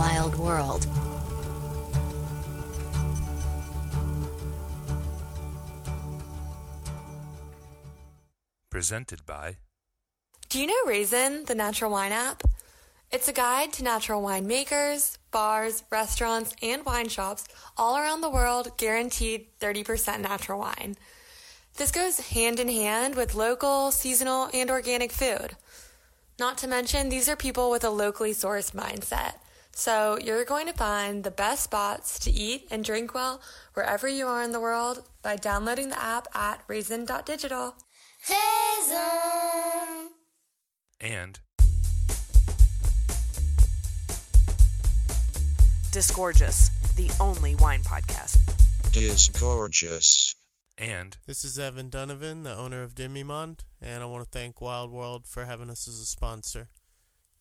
[0.00, 0.86] wild world.
[8.70, 9.56] Presented by
[10.48, 12.42] Do you know Raisin, the natural wine app?
[13.12, 17.44] It's a guide to natural wine makers, bars, restaurants, and wine shops
[17.76, 20.96] all around the world guaranteed 30% natural wine.
[21.76, 25.56] This goes hand in hand with local, seasonal, and organic food.
[26.38, 29.34] Not to mention, these are people with a locally sourced mindset.
[29.72, 33.40] So you're going to find the best spots to eat and drink well
[33.74, 37.74] wherever you are in the world by downloading the app at raisin.digital.
[38.28, 40.10] Raisin.
[41.00, 41.40] and
[45.92, 48.38] Disgorgeous, the only wine podcast.
[48.94, 50.34] is gorgeous.
[50.78, 54.92] and This is Evan Donovan, the owner of Demi-Monde, and I want to thank Wild
[54.92, 56.68] World for having us as a sponsor.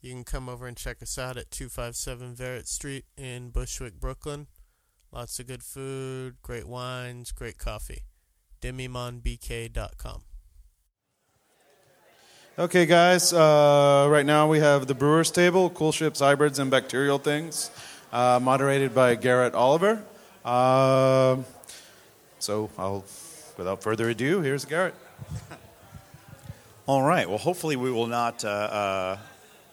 [0.01, 4.47] You can come over and check us out at 257 Varet Street in Bushwick, Brooklyn.
[5.11, 8.03] Lots of good food, great wines, great coffee.
[8.61, 10.21] DemimonBK.com.
[12.57, 13.33] Okay, guys.
[13.33, 17.71] Uh, right now we have the Brewers Table, coolships, hybrids, and bacterial things,
[18.11, 20.03] uh, moderated by Garret Oliver.
[20.45, 21.45] Um
[22.39, 23.03] so, I'll,
[23.57, 24.95] without further ado, here's Garret.
[26.87, 27.27] All right.
[27.27, 28.45] Well, hopefully we will not.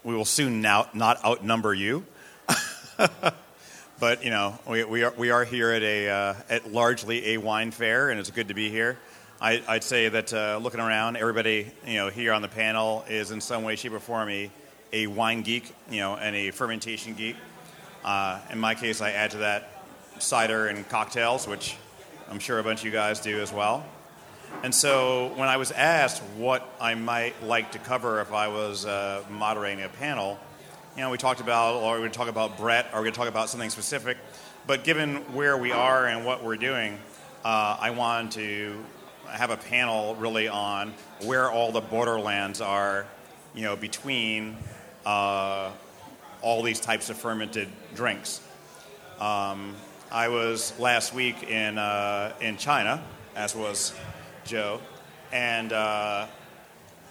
[0.07, 2.05] We will soon now not outnumber you.
[3.99, 7.39] but you know, we, we are we are here at a uh, at largely a
[7.39, 8.99] wine fair, and it's good to be here.
[9.41, 13.33] I, I'd say that uh, looking around, everybody you know here on the panel is
[13.33, 14.49] in some way, shape, or form a,
[14.93, 17.35] a wine geek, you know, and a fermentation geek.
[18.05, 19.87] Uh, in my case, I add to that
[20.21, 21.77] cider and cocktails, which
[22.31, 23.85] I'm sure a bunch of you guys do as well.
[24.63, 28.87] And so when I was asked what I might like to cover if I was
[28.87, 30.39] uh, moderating a panel,
[30.97, 33.13] you know, we talked about, or we're going to talk about Brett, or we're going
[33.13, 34.17] to talk about something specific.
[34.67, 36.99] But given where we are and what we're doing,
[37.45, 38.85] uh, I wanted to
[39.29, 43.07] have a panel really on where all the borderlands are,
[43.55, 44.57] you know, between
[45.05, 45.71] uh,
[46.41, 48.41] all these types of fermented drinks.
[49.21, 49.77] Um,
[50.11, 53.95] I was last week in uh, in China, as was
[54.47, 54.81] Joe,
[55.33, 56.27] and uh,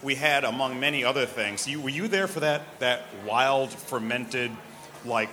[0.01, 1.67] we had, among many other things.
[1.67, 4.51] You, were you there for that that wild fermented,
[5.03, 5.29] like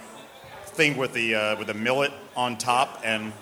[0.65, 3.33] thing with the uh, with the millet on top and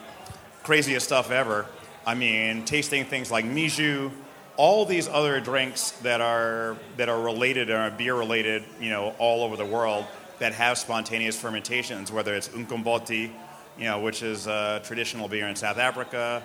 [0.62, 1.66] craziest stuff ever?
[2.06, 4.10] I mean, tasting things like mijiu,
[4.56, 9.14] all these other drinks that are that are related and are beer related, you know,
[9.18, 10.04] all over the world
[10.38, 13.30] that have spontaneous fermentations, whether it's umqombothi,
[13.78, 16.42] you know, which is a traditional beer in South Africa,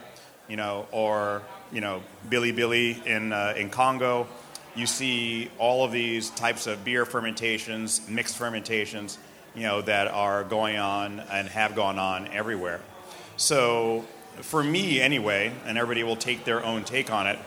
[0.47, 4.27] you know, or you know, Billy Billy in uh, in Congo.
[4.75, 9.17] You see all of these types of beer fermentations, mixed fermentations,
[9.55, 12.81] you know, that are going on and have gone on everywhere.
[13.37, 14.05] So,
[14.41, 17.39] for me, anyway, and everybody will take their own take on it.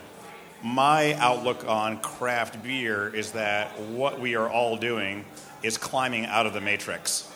[0.62, 5.24] My outlook on craft beer is that what we are all doing
[5.62, 7.30] is climbing out of the matrix.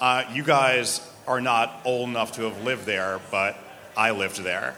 [0.00, 3.56] Uh, you guys are not old enough to have lived there, but
[3.96, 4.74] I lived there.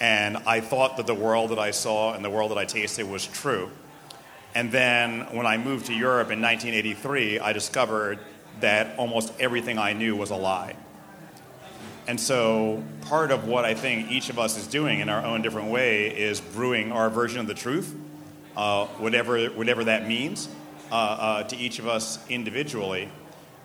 [0.00, 3.08] And I thought that the world that I saw and the world that I tasted
[3.08, 3.70] was true.
[4.54, 8.18] And then when I moved to Europe in 1983, I discovered
[8.60, 10.76] that almost everything I knew was a lie.
[12.06, 15.42] And so part of what I think each of us is doing in our own
[15.42, 17.94] different way is brewing our version of the truth,
[18.56, 20.48] uh, whatever, whatever that means,
[20.90, 23.10] uh, uh, to each of us individually.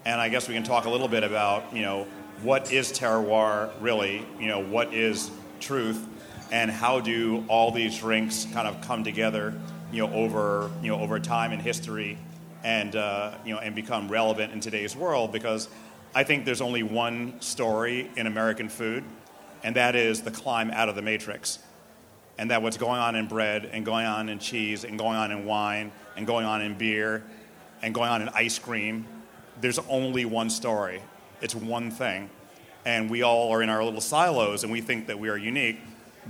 [0.06, 2.08] And I guess we can talk a little bit about, you know,
[2.42, 6.06] what is terroir really, you know, what is truth,
[6.52, 9.54] and how do all these drinks kind of come together,
[9.92, 12.18] you know, over, you know, over time in history
[12.64, 15.70] and, uh, you know, and become relevant in today's world because
[16.14, 19.06] I think there's only one story in American food,
[19.64, 21.60] and that is the climb out of the matrix.
[22.38, 25.32] And that what's going on in bread, and going on in cheese, and going on
[25.32, 27.24] in wine, and going on in beer,
[27.82, 29.06] and going on in ice cream,
[29.62, 31.02] there's only one story.
[31.40, 32.30] It's one thing.
[32.84, 35.80] And we all are in our little silos, and we think that we are unique,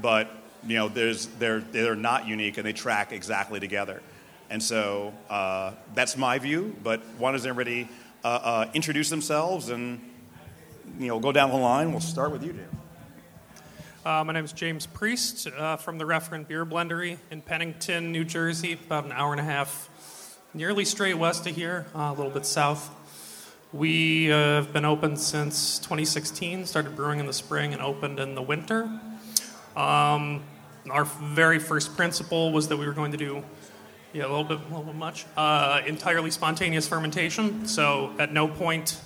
[0.02, 0.30] but
[0.66, 4.02] you know, there's, they're, they're not unique, and they track exactly together.
[4.50, 7.88] And so uh, that's my view, but why does everybody
[8.24, 10.00] uh, uh, introduce themselves and
[11.00, 11.92] you know go down the line.
[11.92, 12.68] We'll start with you, Jim.
[14.06, 18.24] Uh, my name is James Priest uh, from the Referend Bier Blendery in Pennington, New
[18.24, 22.32] Jersey, about an hour and a half, nearly straight west of here, uh, a little
[22.32, 22.90] bit south.
[23.74, 28.42] We have been open since 2016, started brewing in the spring and opened in the
[28.42, 28.90] winter.
[29.76, 30.44] Um,
[30.90, 33.44] our very first principle was that we were going to do
[34.14, 35.26] yeah, a little bit, a little bit much.
[35.38, 37.66] Uh, entirely spontaneous fermentation.
[37.66, 39.00] So at no point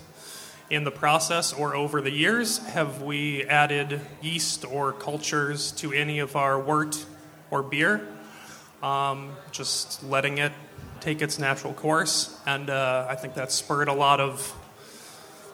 [0.68, 6.18] in the process or over the years, have we added yeast or cultures to any
[6.18, 7.04] of our wort
[7.50, 8.06] or beer?
[8.82, 10.52] Um, just letting it
[11.00, 12.40] take its natural course.
[12.46, 14.52] And uh, I think that spurred a lot of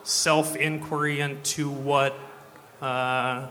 [0.03, 2.19] self inquiry into what,
[2.81, 3.49] uh,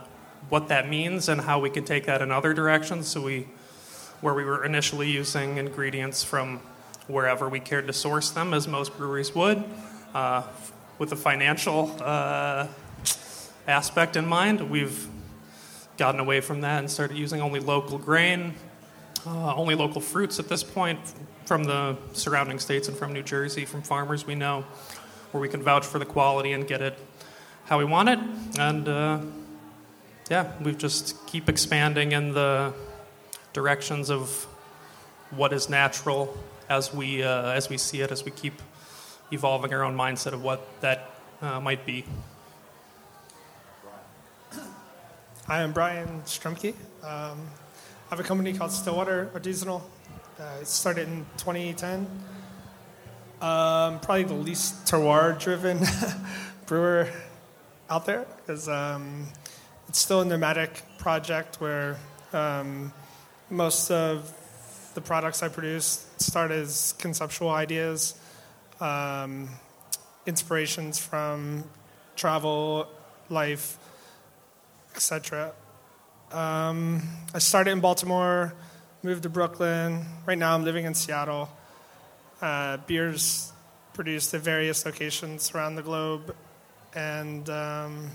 [0.50, 3.08] what that means and how we can take that in other directions.
[3.08, 3.48] So, we,
[4.22, 6.60] where we were initially using ingredients from
[7.08, 9.64] wherever we cared to source them, as most breweries would,
[10.14, 10.44] uh,
[11.00, 12.68] with the financial uh,
[13.68, 15.08] aspect in mind, we've
[15.98, 18.54] gotten away from that and started using only local grain,
[19.26, 21.00] uh, only local fruits at this point
[21.46, 24.64] from the surrounding states and from New Jersey, from farmers we know,
[25.32, 26.98] where we can vouch for the quality and get it
[27.66, 28.20] how we want it.
[28.60, 29.20] And uh,
[30.32, 32.74] yeah, we just keep expanding in the
[33.52, 34.48] directions of
[35.32, 36.38] what is natural
[36.70, 38.54] as we uh, as we see it, as we keep
[39.34, 41.12] evolving our own mindset of what that
[41.42, 42.06] uh, might be.
[45.48, 46.76] Hi, I'm Brian Strumke.
[47.04, 47.42] Um,
[48.08, 49.82] I have a company called Stillwater Artisanal.
[50.40, 52.08] Uh, it started in 2010.
[53.42, 55.82] Um, probably the least terroir-driven
[56.68, 57.10] brewer
[57.90, 59.28] out there because um,
[59.92, 61.98] it's still a nomadic project where
[62.32, 62.94] um,
[63.50, 64.32] most of
[64.94, 68.18] the products I produce start as conceptual ideas,
[68.80, 69.50] um,
[70.26, 71.66] inspirations from
[72.16, 72.88] travel,
[73.28, 73.78] life,
[74.96, 75.52] etc.
[76.32, 77.02] Um,
[77.34, 78.54] I started in Baltimore,
[79.04, 80.06] moved to Brooklyn.
[80.26, 81.50] Right now, I'm living in Seattle.
[82.42, 83.52] Uh, beers
[83.94, 86.34] produced at various locations around the globe,
[86.96, 88.12] and um,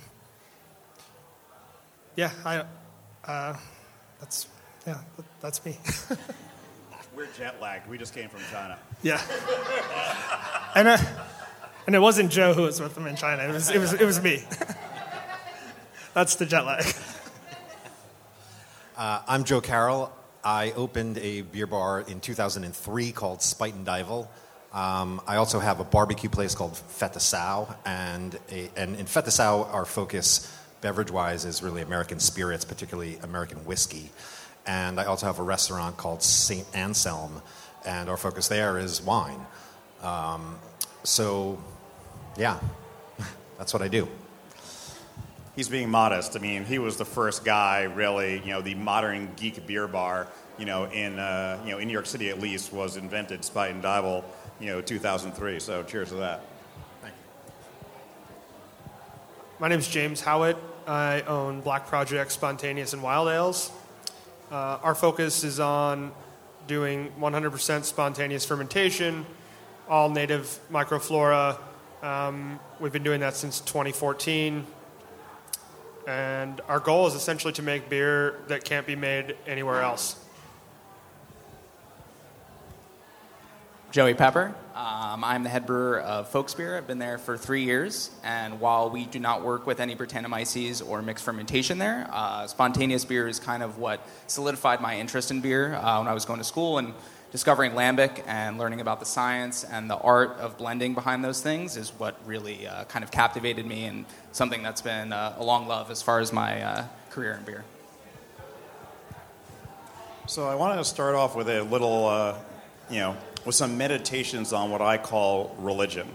[2.17, 2.65] yeah, I
[3.25, 3.57] uh,
[4.21, 4.49] that's
[4.87, 4.99] yeah,
[5.41, 5.79] that's me.
[7.17, 7.89] We're jet lagged.
[7.89, 8.79] We just came from China.
[9.03, 9.23] Yeah.
[10.75, 10.99] and, uh,
[11.87, 13.43] and it wasn't Joe who was with them in China.
[13.43, 14.45] It was, it was, it was me.
[16.15, 16.85] That's the jet lag.
[18.99, 20.11] Uh, I'm Joe Carroll.
[20.43, 24.27] I opened a beer bar in 2003 called Spuyten Duyvil.
[24.73, 29.31] Um, I also have a barbecue place called Fette Sau, and, a, and in Fette
[29.31, 34.11] Sau, our focus beverage wise is really American spirits, particularly American whiskey.
[34.67, 36.67] And I also have a restaurant called St.
[36.75, 37.41] Anselm,
[37.85, 39.47] and our focus there is wine.
[40.03, 40.59] Um,
[41.05, 41.63] so,
[42.37, 42.59] yeah,
[43.59, 44.09] that's what I do.
[45.55, 46.37] He's being modest.
[46.37, 50.27] I mean, he was the first guy, really, you know, the modern geek beer bar,
[50.59, 53.81] you know, in, uh, you know, in New York City at least, was invented, Spuyten
[53.81, 54.23] Duyvil,
[54.61, 55.61] you know, 2003.
[55.61, 56.43] So cheers to that.
[59.59, 60.59] My name is James Howat.
[60.87, 63.73] I own Black Project, Spontaneous, and Wild Ales.
[64.53, 66.13] Uh, our focus is on
[66.67, 69.25] doing 100% spontaneous fermentation,
[69.89, 71.59] all native microflora.
[72.03, 74.67] Um, we've been doing that since 2014.
[76.07, 80.23] And our goal is essentially to make beer that can't be made anywhere else.
[83.91, 84.55] Joey Pepper.
[85.17, 86.77] Um, I'm the head brewer of Folksbier.
[86.77, 90.87] I've been there for three years, and while we do not work with any Brettanomyces
[90.87, 95.41] or mixed fermentation there, uh, spontaneous beer is kind of what solidified my interest in
[95.41, 96.93] beer uh, when I was going to school and
[97.33, 101.79] discovering lambic and learning about the science and the art of blending behind those things
[101.79, 105.67] is what really uh, kind of captivated me and something that's been uh, a long
[105.67, 107.65] love as far as my uh, career in beer.
[110.27, 112.37] So I wanted to start off with a little, uh,
[112.91, 116.09] you know, with some meditations on what I call religion.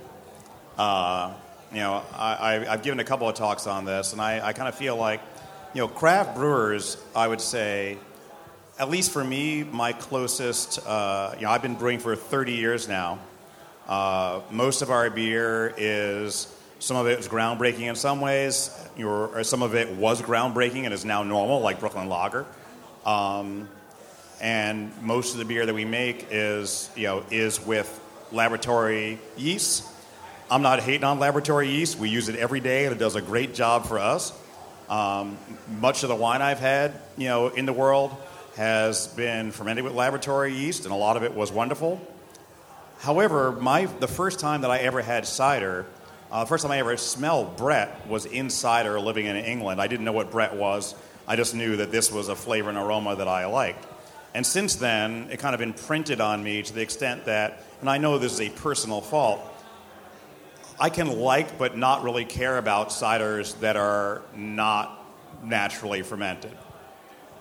[0.78, 1.34] Uh,
[1.72, 4.68] you know, I, have given a couple of talks on this, and I, I kind
[4.68, 5.22] of feel like,
[5.74, 7.98] you know, craft brewers, I would say,
[8.78, 12.90] at least for me, my closest, uh, you know, I've been brewing for 30 years
[12.90, 13.20] now.
[13.88, 19.42] Uh, most of our beer is, some of it is groundbreaking in some ways, or
[19.46, 22.46] some of it was groundbreaking and is now normal, like Brooklyn Lager.
[23.06, 23.70] Um,
[24.42, 28.00] and most of the beer that we make is you know is with
[28.32, 29.88] laboratory yeast.
[30.50, 31.98] I'm not hating on laboratory yeast.
[31.98, 34.34] We use it every day, and it does a great job for us.
[34.90, 35.38] Um,
[35.80, 38.14] much of the wine I've had, you know, in the world
[38.58, 42.06] has been fermented with laboratory yeast, and a lot of it was wonderful.
[43.00, 45.86] However, my the first time that I ever had cider,
[46.32, 49.80] uh, the first time I ever smelled Brett was in cider living in England.
[49.80, 50.96] I didn't know what Brett was.
[51.28, 53.86] I just knew that this was a flavor and aroma that I liked.
[54.34, 57.98] And since then, it kind of imprinted on me to the extent that, and I
[57.98, 59.42] know this is a personal fault,
[60.80, 65.06] I can like but not really care about ciders that are not
[65.44, 66.58] naturally fermented.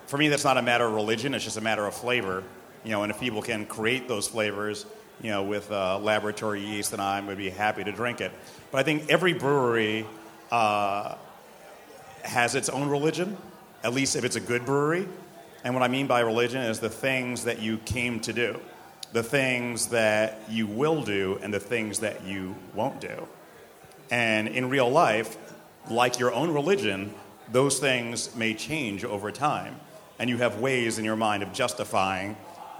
[0.06, 2.42] For me, that's not a matter of religion, it's just a matter of flavor.
[2.82, 4.86] You know, and if people can create those flavors
[5.22, 8.32] you know, with uh, laboratory yeast, then I would be happy to drink it.
[8.70, 10.06] But I think every brewery
[10.50, 11.16] uh,
[12.22, 13.36] has its own religion,
[13.84, 15.06] at least if it's a good brewery.
[15.64, 18.60] And what I mean by religion is the things that you came to do,
[19.12, 23.26] the things that you will do, and the things that you won't do.
[24.10, 25.36] And in real life,
[25.90, 27.14] like your own religion,
[27.52, 29.76] those things may change over time.
[30.18, 32.36] And you have ways in your mind of justifying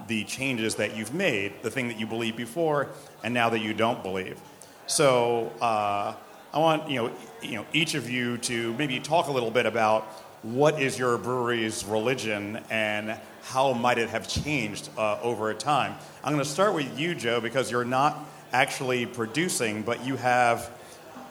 [0.07, 2.89] the changes that you've made, the thing that you believed before,
[3.23, 4.39] and now that you don't believe.
[4.87, 6.13] So uh,
[6.53, 7.11] I want you know,
[7.41, 10.07] you know each of you to maybe talk a little bit about
[10.43, 15.95] what is your brewery's religion and how might it have changed uh, over time.
[16.23, 18.17] I'm going to start with you, Joe, because you're not
[18.51, 20.71] actually producing, but you have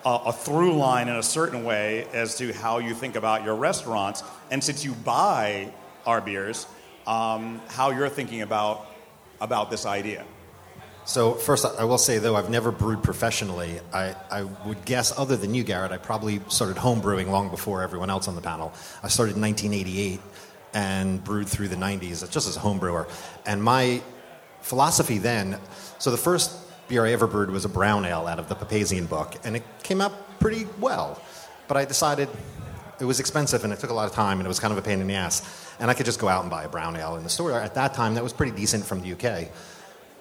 [0.04, 3.54] a, a through line in a certain way as to how you think about your
[3.54, 4.22] restaurants.
[4.50, 5.72] And since you buy
[6.06, 6.66] our beers,
[7.06, 8.86] um, how you're thinking about
[9.40, 10.24] about this idea.
[11.10, 13.80] So first, I will say though I've never brewed professionally.
[13.92, 17.82] I, I would guess, other than you, Garret, I probably started home brewing long before
[17.82, 18.72] everyone else on the panel.
[19.02, 20.20] I started in 1988
[20.72, 23.08] and brewed through the 90s just as a home brewer.
[23.44, 24.00] And my
[24.60, 25.58] philosophy then,
[25.98, 29.08] so the first beer I ever brewed was a brown ale out of the Papazian
[29.08, 31.20] book, and it came out pretty well.
[31.66, 32.28] But I decided
[33.00, 34.78] it was expensive and it took a lot of time and it was kind of
[34.78, 35.42] a pain in the ass.
[35.80, 37.50] And I could just go out and buy a brown ale in the store.
[37.50, 39.48] At that time, that was pretty decent from the UK.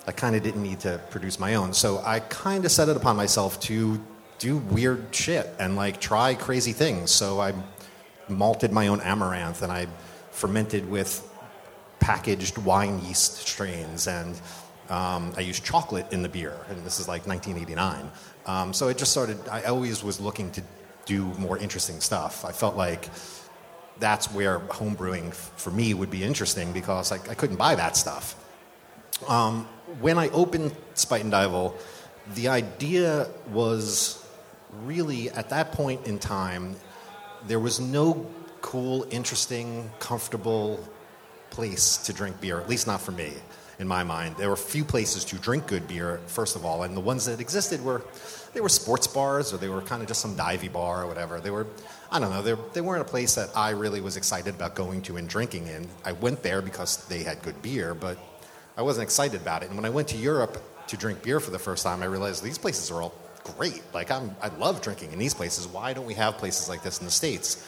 [0.08, 1.74] I kind of didn't need to produce my own.
[1.74, 4.00] So I kind of set it upon myself to
[4.40, 7.12] do weird shit and like try crazy things.
[7.12, 7.54] So I
[8.28, 9.88] malted my own amaranth and I
[10.32, 11.26] fermented with
[12.00, 14.40] packaged wine yeast strains and
[14.90, 16.58] um, I used chocolate in the beer.
[16.70, 18.10] And this is like 1989.
[18.46, 20.64] Um, so it just started, I always was looking to
[21.06, 22.46] do more interesting stuff.
[22.46, 23.10] I felt like
[24.00, 27.98] that's where home brewing for me would be interesting because I, I couldn't buy that
[27.98, 28.36] stuff.
[29.28, 29.68] Um,
[30.00, 31.74] when I opened Spuyten Duyvil,
[32.36, 34.26] the idea was
[34.84, 36.76] really at that point in time,
[37.48, 38.26] there was no
[38.62, 40.80] cool, interesting, comfortable
[41.50, 43.34] place to drink beer, at least not for me,
[43.80, 44.36] in my mind.
[44.38, 47.40] There were few places to drink good beer, first of all, and the ones that
[47.40, 48.04] existed were
[48.54, 51.40] they were sports bars or they were kind of just some divey bar or whatever.
[51.40, 51.68] They were,
[52.12, 55.04] I don't know, they, they weren't a place that I really was excited about going
[55.04, 55.88] to and drinking in.
[56.04, 58.18] I went there because they had good beer, but
[58.80, 59.66] I wasn't excited about it.
[59.66, 60.58] And when I went to Europe
[60.88, 63.14] to drink beer for the first time, I realized these places are all
[63.58, 63.84] great.
[63.94, 65.68] Like I'm, I love drinking in these places.
[65.68, 67.62] Why don't we have places like this in the states?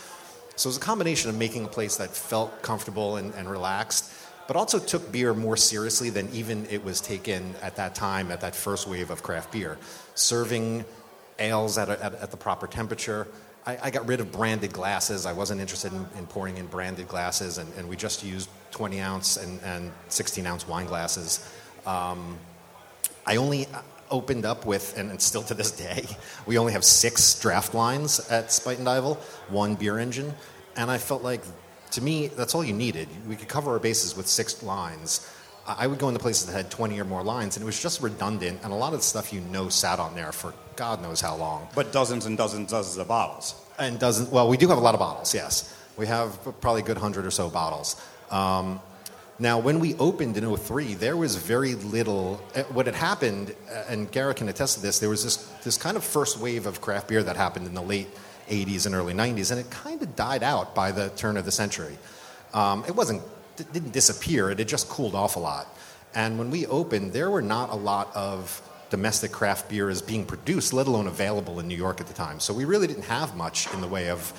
[0.55, 4.09] So it was a combination of making a place that felt comfortable and, and relaxed,
[4.47, 8.39] but also took beer more seriously than even it was taken at that time, at
[8.39, 9.77] that first wave of craft beer.
[10.15, 10.85] Serving
[11.39, 13.27] ales at, a, at, at the proper temperature.
[13.65, 15.25] I, I, got rid of branded glasses.
[15.25, 18.99] I wasn't interested in, in pouring in branded glasses, and, and, we just used 20
[18.99, 21.47] ounce and, and 16 ounce wine glasses.
[21.85, 22.37] Um,
[23.25, 23.67] I only
[24.09, 26.05] opened up with, and still to this day,
[26.45, 29.17] we only have six draft lines at Spuyten Duyvil,
[29.49, 30.33] one beer engine,
[30.75, 31.41] and I felt like,
[31.91, 33.07] to me, that's all you needed.
[33.27, 35.29] We could cover our bases with six lines.
[35.67, 38.01] I would go into places that had 20 or more lines, and it was just
[38.01, 41.21] redundant, and a lot of the stuff you know sat on there for God knows
[41.21, 41.67] how long.
[41.75, 43.55] But dozens and dozens and dozens of bottles.
[43.77, 45.75] And dozens, well, we do have a lot of bottles, yes.
[45.97, 48.01] We have probably a good hundred or so bottles.
[48.31, 48.79] Um,
[49.41, 52.39] now, when we opened in 03, there was very little.
[52.55, 55.77] Uh, what had happened, uh, and Garret can attest to this, there was this, this
[55.77, 58.07] kind of first wave of craft beer that happened in the late
[58.49, 61.51] 80s and early 90s, and it kind of died out by the turn of the
[61.51, 61.97] century.
[62.53, 63.23] Um, it wasn't,
[63.57, 65.75] it didn't disappear, it had just cooled off a lot.
[66.13, 68.61] And when we opened, there were not a lot of
[68.91, 72.39] domestic craft beer is being produced, let alone available in New York at the time.
[72.39, 74.33] So we really didn't have much in the way of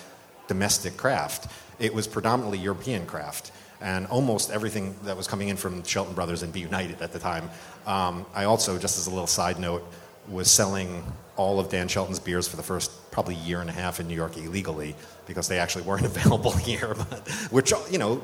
[0.47, 1.51] domestic craft.
[1.81, 3.51] It was predominantly European craft
[3.83, 6.61] and almost everything that was coming in from Shelton Brothers and B.
[6.61, 7.51] United at the time.
[7.87, 9.87] Um, I also, just as a little side note,
[10.29, 11.05] was selling
[11.37, 14.15] all of Dan Shelton's beers for the first probably year and a half in New
[14.15, 14.95] York illegally
[15.27, 18.23] because they actually weren't available here, but, which, you know,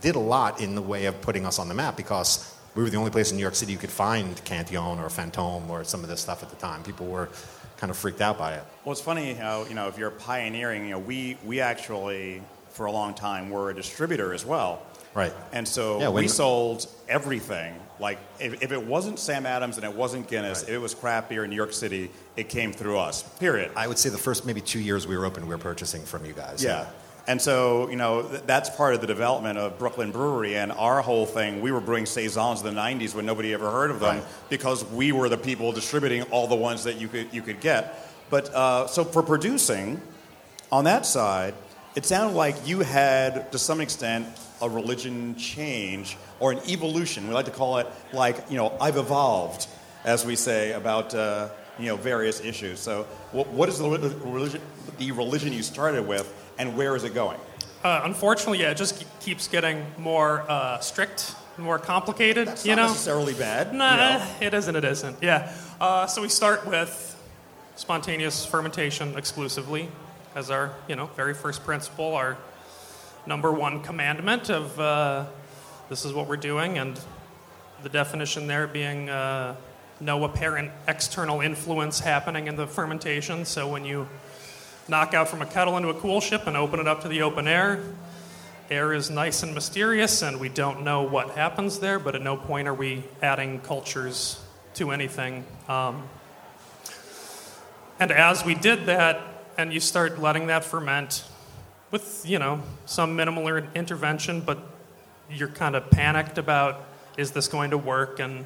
[0.00, 2.90] did a lot in the way of putting us on the map because we were
[2.90, 6.02] the only place in New York City you could find Cantillon or Fantôme or some
[6.02, 6.82] of this stuff at the time.
[6.82, 7.30] People were
[7.78, 8.64] kind of freaked out by it.
[8.84, 12.42] Well, it's funny how, you know, if you're pioneering, you know, we, we actually
[12.76, 14.82] for a long time were a distributor as well.
[15.14, 15.32] Right.
[15.52, 17.74] And so yeah, we sold everything.
[17.98, 20.68] Like, if, if, it wasn't Sam Adams and it wasn't Guinness, right.
[20.68, 23.70] if it was craft beer in New York City, it came through us, period.
[23.74, 26.26] I would say the first maybe two years we were open, we were purchasing from
[26.26, 26.62] you guys.
[26.62, 26.82] Yeah.
[26.82, 26.88] yeah.
[27.28, 30.56] And so, you know, th- that's part of the development of Brooklyn Brewery.
[30.56, 33.90] And our whole thing, we were brewing Saisons in the 90s when nobody ever heard
[33.90, 34.26] of them right.
[34.50, 38.06] because we were the people distributing all the ones that you could, you could get.
[38.28, 40.00] But uh, so for producing,
[40.70, 41.54] on that side,
[41.96, 44.28] it sounded like you had, to some extent,
[44.60, 47.26] a religion change or an evolution.
[47.26, 49.66] We like to call it like, you know, I've evolved,
[50.04, 51.48] as we say about, uh,
[51.78, 52.80] you know, various issues.
[52.80, 54.60] So what, what is the religion,
[54.98, 57.38] the religion you started with and where is it going?
[57.82, 62.48] Uh, unfortunately, yeah, it just keeps getting more uh, strict, more complicated.
[62.48, 63.72] That's you not know, necessarily bad.
[63.72, 64.26] Nah, you know?
[64.42, 64.76] it isn't.
[64.76, 65.22] It isn't.
[65.22, 65.50] Yeah.
[65.80, 67.14] Uh, so we start with
[67.76, 69.88] spontaneous fermentation exclusively
[70.36, 72.36] as our, you know, very first principle, our
[73.26, 75.24] number one commandment of uh,
[75.88, 77.00] this is what we're doing, and
[77.82, 79.56] the definition there being uh,
[79.98, 83.46] no apparent external influence happening in the fermentation.
[83.46, 84.06] So when you
[84.88, 87.48] knock out from a kettle into a coolship and open it up to the open
[87.48, 87.80] air,
[88.68, 92.36] air is nice and mysterious, and we don't know what happens there, but at no
[92.36, 94.38] point are we adding cultures
[94.74, 95.46] to anything.
[95.66, 96.06] Um,
[97.98, 101.24] and as we did that, and you start letting that ferment
[101.90, 104.58] with, you know, some minimal er- intervention, but
[105.30, 106.84] you're kind of panicked about
[107.16, 108.44] is this going to work and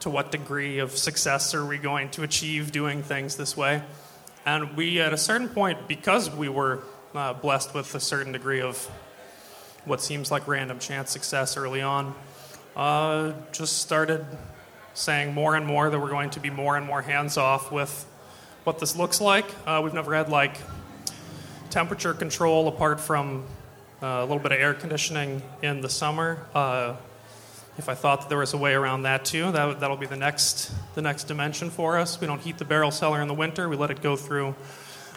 [0.00, 3.82] to what degree of success are we going to achieve doing things this way?
[4.44, 6.82] And we, at a certain point, because we were
[7.14, 8.78] uh, blessed with a certain degree of
[9.84, 12.14] what seems like random chance success early on,
[12.76, 14.24] uh, just started
[14.94, 18.06] saying more and more that we're going to be more and more hands off with
[18.64, 19.46] what this looks like.
[19.66, 20.56] Uh, we've never had like
[21.70, 23.44] temperature control apart from
[24.02, 26.38] uh, a little bit of air conditioning in the summer.
[26.54, 26.96] Uh,
[27.78, 30.16] if I thought that there was a way around that too, that, that'll be the
[30.16, 32.20] next, the next dimension for us.
[32.20, 33.68] We don't heat the barrel cellar in the winter.
[33.68, 34.54] We let it go through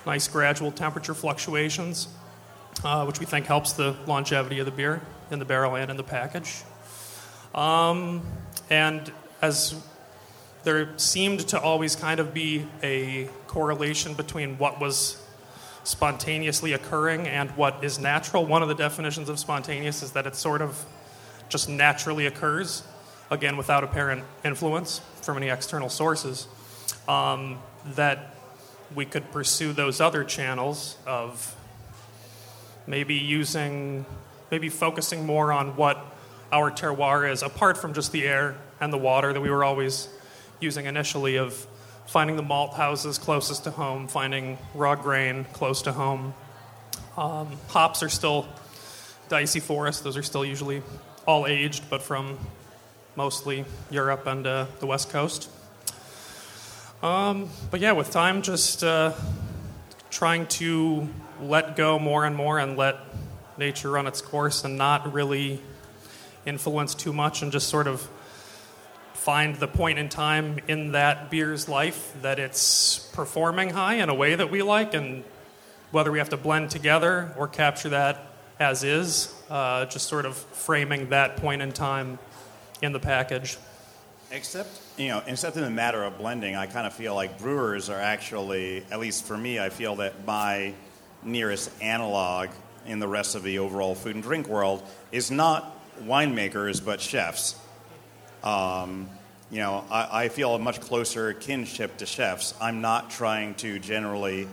[0.05, 2.07] nice gradual temperature fluctuations,
[2.83, 5.97] uh, which we think helps the longevity of the beer in the barrel and in
[5.97, 6.63] the package.
[7.53, 8.21] Um,
[8.69, 9.75] and as
[10.63, 15.21] there seemed to always kind of be a correlation between what was
[15.83, 18.45] spontaneously occurring and what is natural.
[18.45, 20.85] One of the definitions of spontaneous is that it sort of
[21.49, 22.83] just naturally occurs,
[23.29, 26.47] again, without apparent influence from any external sources.
[27.07, 27.59] Um,
[27.95, 28.33] that
[28.95, 31.53] we could pursue those other channels of
[32.87, 34.05] maybe using,
[34.51, 35.97] maybe focusing more on what
[36.51, 40.07] our terroir is, apart from just the air and the water that we were always
[40.59, 41.67] using initially, of
[42.05, 46.33] finding the malt houses closest to home, finding raw grain close to home.
[47.17, 48.47] Um, hops are still
[49.29, 50.81] dicey for us, those are still usually
[51.25, 52.37] all aged, but from
[53.15, 55.49] mostly Europe and uh, the West Coast.
[57.01, 59.13] Um, but yeah, with time, just uh,
[60.09, 61.09] trying to
[61.41, 62.97] let go more and more and let
[63.57, 65.59] nature run its course and not really
[66.45, 68.07] influence too much and just sort of
[69.23, 74.13] find the point in time in that beer's life that it's performing high in a
[74.13, 75.23] way that we like and
[75.91, 78.19] whether we have to blend together or capture that
[78.59, 82.19] as is, uh, just sort of framing that point in time
[82.81, 83.57] in the package.
[84.29, 87.89] Except, you know, except in the matter of blending, I kind of feel like brewers
[87.89, 90.73] are actually, at least for me, I feel that my
[91.23, 92.49] nearest analog
[92.85, 94.83] in the rest of the overall food and drink world
[95.13, 97.55] is not winemakers but chefs.
[98.43, 99.09] Um,
[99.49, 102.53] you know, I, I feel a much closer kinship to chefs.
[102.59, 104.47] I'm not trying to generally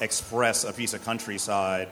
[0.00, 1.88] express a piece of countryside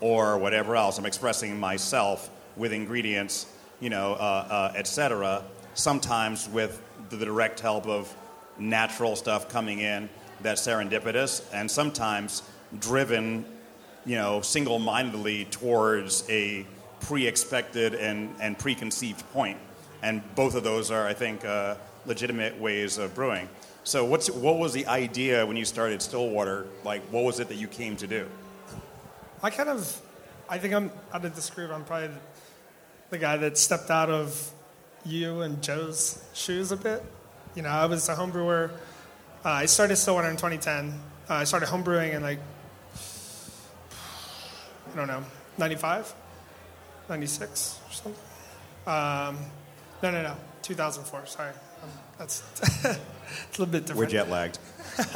[0.00, 0.98] or whatever else.
[0.98, 3.46] I'm expressing myself with ingredients,
[3.80, 4.16] you know, uh,
[4.50, 5.42] uh, etc.
[5.74, 8.14] Sometimes with the direct help of
[8.58, 10.08] natural stuff coming in
[10.42, 12.42] that's serendipitous, and sometimes
[12.78, 13.44] driven,
[14.06, 16.66] you know, single-mindedly towards a
[17.00, 19.58] pre-expected and, and preconceived point.
[20.02, 23.48] And both of those are, I think, uh, legitimate ways of brewing.
[23.84, 26.66] So, what's, what was the idea when you started Stillwater?
[26.84, 28.28] Like, what was it that you came to do?
[29.42, 30.00] I kind of,
[30.48, 31.70] I think I'm out of this group.
[31.70, 32.10] I'm probably
[33.08, 34.52] the guy that stepped out of
[35.04, 37.02] you and Joe's shoes a bit.
[37.54, 38.70] You know, I was a home brewer.
[39.44, 40.90] Uh, I started Stillwater in 2010.
[41.28, 42.38] Uh, I started home brewing in like,
[44.92, 45.24] I don't know,
[45.56, 46.14] 95,
[47.08, 48.14] 96 or something.
[48.86, 49.38] Um,
[50.02, 51.26] no, no, no, 2004.
[51.26, 52.98] Sorry, um, that's it's a
[53.52, 53.98] little bit different.
[53.98, 54.58] We're jet lagged.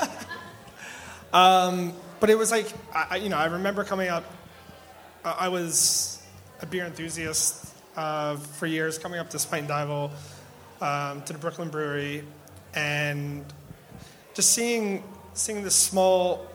[1.35, 4.25] Um, but it was like, I, you know, I remember coming up.
[5.25, 6.23] Uh, I was
[6.63, 10.13] a beer enthusiast uh, for years, coming up to Spuyten Duyvil,
[10.81, 12.23] um, to the Brooklyn Brewery,
[12.75, 13.45] and
[14.33, 15.03] just seeing
[15.35, 16.47] seeing this small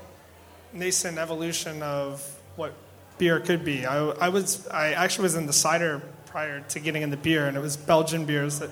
[0.71, 2.73] nascent evolution of what
[3.17, 3.85] beer could be.
[3.85, 7.57] I, I was I actually was in the cider prior to getting into beer, and
[7.57, 8.69] it was Belgian beers that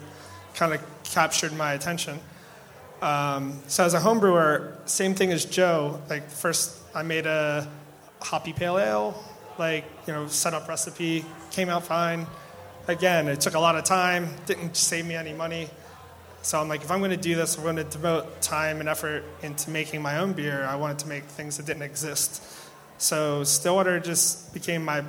[0.53, 2.19] kind of captured my attention.
[3.01, 6.01] Um, so as a home brewer, same thing as Joe.
[6.09, 7.67] Like first, I made a
[8.21, 9.23] hoppy pale ale,
[9.59, 12.25] like you know, set up recipe, came out fine.
[12.87, 15.69] Again, it took a lot of time, didn't save me any money.
[16.41, 18.87] So I'm like, if I'm going to do this, I'm going to devote time and
[18.87, 20.63] effort into making my own beer.
[20.63, 22.41] I wanted to make things that didn't exist.
[22.97, 25.03] So Stillwater just became my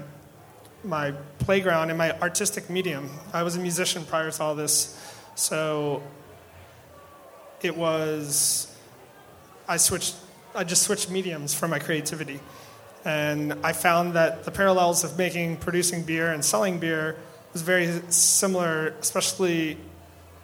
[0.84, 3.10] my playground and my artistic medium.
[3.32, 4.98] I was a musician prior to all this,
[5.34, 6.02] so
[7.62, 8.74] it was
[9.66, 10.14] I switched
[10.54, 12.40] I just switched mediums for my creativity.
[13.04, 17.16] And I found that the parallels of making producing beer and selling beer
[17.52, 19.78] was very similar, especially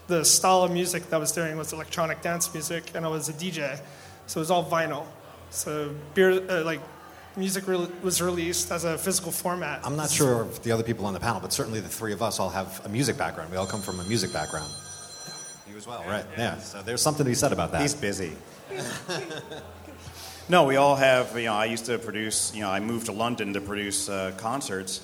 [0.06, 3.28] the style of music that I was doing was electronic dance music and I was
[3.28, 3.80] a DJ.
[4.26, 5.06] So it was all vinyl.
[5.50, 6.80] So beer uh, like
[7.36, 9.80] music re- was released as a physical format.
[9.84, 12.22] I'm not sure of the other people on the panel, but certainly the three of
[12.22, 13.50] us all have a music background.
[13.50, 14.70] We all come from a music background.
[15.68, 16.24] You as well, right?
[16.38, 16.58] Yeah.
[16.58, 17.82] So there's something to be said about that.
[17.82, 18.32] He's busy.
[20.48, 21.36] no, we all have.
[21.36, 22.54] You know, I used to produce.
[22.54, 25.00] You know, I moved to London to produce uh, concerts.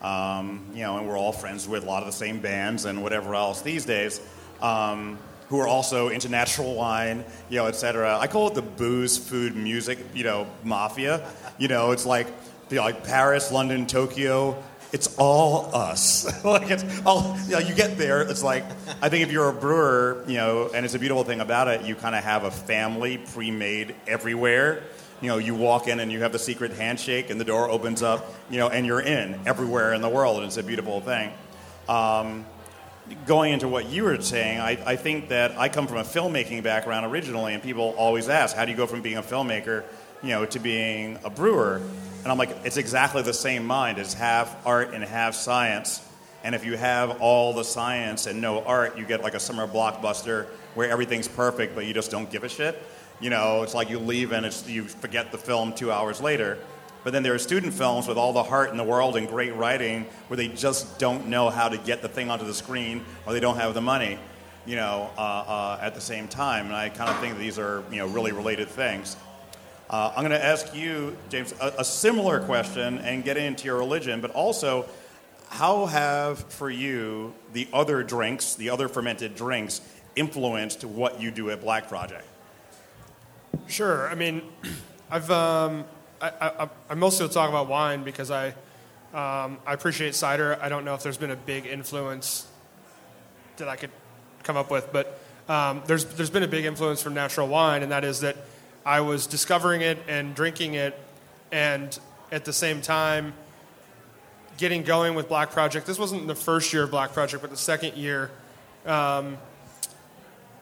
[0.00, 3.02] Um, you know, and we're all friends with a lot of the same bands and
[3.02, 4.20] whatever else these days.
[4.60, 5.18] Um,
[5.54, 8.18] who are also into natural wine, you know, et cetera.
[8.18, 11.30] I call it the booze, food, music, you know, mafia.
[11.58, 12.26] You know, it's like,
[12.70, 14.60] you know, like Paris, London, Tokyo.
[14.92, 16.44] It's all us.
[16.44, 18.22] like it's all, you, know, you get there.
[18.22, 18.64] It's like
[19.00, 21.82] I think if you're a brewer, you know, and it's a beautiful thing about it,
[21.82, 24.82] you kind of have a family pre-made everywhere.
[25.20, 28.02] You know, you walk in and you have the secret handshake, and the door opens
[28.02, 31.30] up, you know, and you're in everywhere in the world, and it's a beautiful thing.
[31.88, 32.44] Um,
[33.26, 36.62] going into what you were saying, I, I, think that I come from a filmmaking
[36.62, 39.84] background originally, and people always ask, how do you go from being a filmmaker,
[40.22, 41.82] you know, to being a brewer?
[42.22, 43.98] And I'm like, it's exactly the same mind.
[43.98, 46.00] It's half art and half science.
[46.42, 49.66] And if you have all the science and no art, you get like a summer
[49.66, 52.82] blockbuster where everything's perfect, but you just don't give a shit.
[53.20, 56.58] You know, it's like you leave and it's, you forget the film two hours later.
[57.04, 59.54] But then there are student films with all the heart in the world and great
[59.54, 63.34] writing where they just don't know how to get the thing onto the screen or
[63.34, 64.18] they don't have the money,
[64.64, 66.66] you know, uh, uh, at the same time.
[66.66, 69.16] And I kind of think these are, you know, really related things.
[69.90, 73.76] Uh, I'm going to ask you, James, a, a similar question and get into your
[73.76, 74.86] religion, but also
[75.50, 79.82] how have, for you, the other drinks, the other fermented drinks,
[80.16, 82.24] influenced what you do at Black Project?
[83.66, 84.08] Sure.
[84.08, 84.42] I mean,
[85.10, 85.84] I've um,
[86.24, 88.48] I, I, I mostly will talk about wine because I
[89.12, 90.58] um, I appreciate cider.
[90.60, 92.46] I don't know if there's been a big influence
[93.58, 93.90] that I could
[94.42, 97.92] come up with, but um, there's there's been a big influence from natural wine, and
[97.92, 98.36] that is that
[98.86, 100.98] I was discovering it and drinking it,
[101.52, 101.98] and
[102.32, 103.34] at the same time
[104.56, 105.86] getting going with Black Project.
[105.86, 108.30] This wasn't the first year of Black Project, but the second year.
[108.86, 109.36] Um,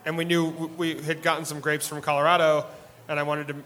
[0.04, 2.66] and we knew we had gotten some grapes from Colorado,
[3.08, 3.56] and I wanted to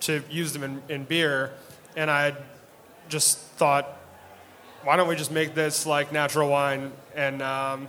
[0.00, 1.52] to use them in, in beer,
[1.96, 2.34] and I
[3.08, 3.86] just thought,
[4.84, 6.92] why don't we just make this like natural wine?
[7.14, 7.88] And um,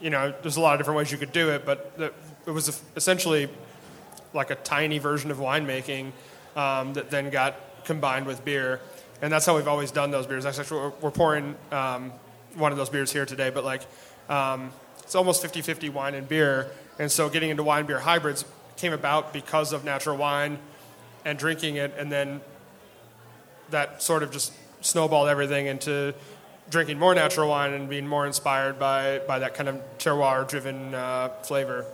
[0.00, 2.12] you know, there's a lot of different ways you could do it, but the,
[2.46, 3.48] it was essentially
[4.32, 6.12] like a tiny version of winemaking
[6.54, 8.80] um, that then got combined with beer,
[9.22, 10.44] and that's how we've always done those beers.
[10.44, 12.12] Actually, we're, pouring um,
[12.54, 13.82] one of those beers here today, but like
[14.28, 18.44] um, it's almost 50-50 wine and beer, and so getting into wine beer hybrids
[18.76, 20.58] came about because of natural wine
[21.26, 22.40] and drinking it, and then
[23.70, 26.14] that sort of just snowballed everything into
[26.70, 30.94] drinking more natural wine and being more inspired by, by that kind of terroir driven
[30.94, 31.84] uh, flavor.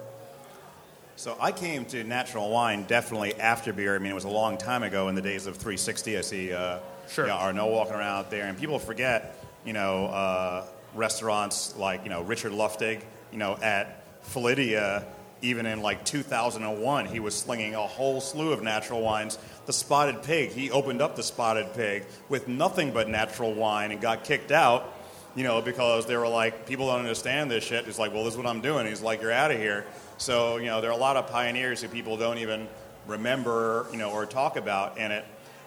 [1.16, 3.94] So I came to natural wine definitely after beer.
[3.94, 6.18] I mean, it was a long time ago in the days of 360.
[6.18, 7.24] I see uh, sure.
[7.24, 12.04] you know, Arnaud walking around out there, and people forget, you know, uh, restaurants like,
[12.04, 15.06] you know, Richard Luftig, you know, at Felidia
[15.42, 19.38] even in like 2001, he was slinging a whole slew of natural wines.
[19.66, 24.00] The Spotted Pig, he opened up the Spotted Pig with nothing but natural wine and
[24.00, 24.94] got kicked out,
[25.34, 27.84] you know, because they were like, people don't understand this shit.
[27.84, 28.86] He's like, well, this is what I'm doing.
[28.86, 29.84] He's like, you're out of here.
[30.16, 32.68] So, you know, there are a lot of pioneers who people don't even
[33.06, 35.24] remember, you know, or talk about in it.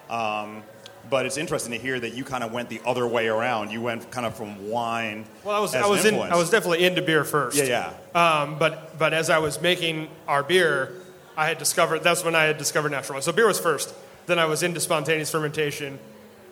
[0.09, 0.63] Um,
[1.09, 3.71] but it's interesting to hear that you kind of went the other way around.
[3.71, 5.25] You went kind of from wine.
[5.43, 7.57] Well, I was I was in, I was definitely into beer first.
[7.57, 8.41] Yeah, yeah.
[8.41, 10.93] Um, but but as I was making our beer,
[11.37, 13.21] I had discovered that's when I had discovered natural wine.
[13.23, 13.93] So beer was first.
[14.25, 15.99] Then I was into spontaneous fermentation,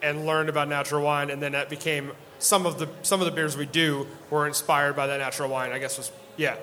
[0.04, 3.32] and learned about natural wine, and then that became some of the some of the
[3.32, 5.72] beers we do were inspired by that natural wine.
[5.72, 6.56] I guess was yeah.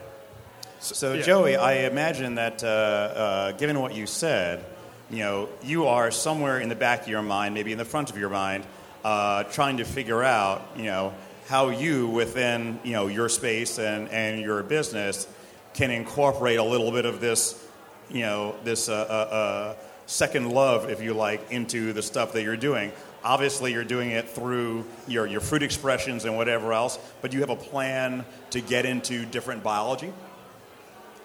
[0.79, 1.22] So, so yeah.
[1.22, 4.64] Joey, I imagine that uh, uh, given what you said
[5.11, 8.11] you know, you are somewhere in the back of your mind, maybe in the front
[8.11, 8.64] of your mind,
[9.05, 11.12] uh, trying to figure out, you know,
[11.49, 15.27] how you within, you know, your space and, and your business
[15.75, 17.66] can incorporate a little bit of this,
[18.09, 19.75] you know, this uh, uh, uh
[20.07, 22.90] second love, if you like, into the stuff that you're doing.
[23.23, 27.51] Obviously, you're doing it through your, your fruit expressions and whatever else, but you have
[27.51, 30.12] a plan to get into different biology?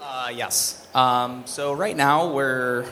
[0.01, 0.87] Uh, yes.
[0.93, 2.85] Um, so right now we're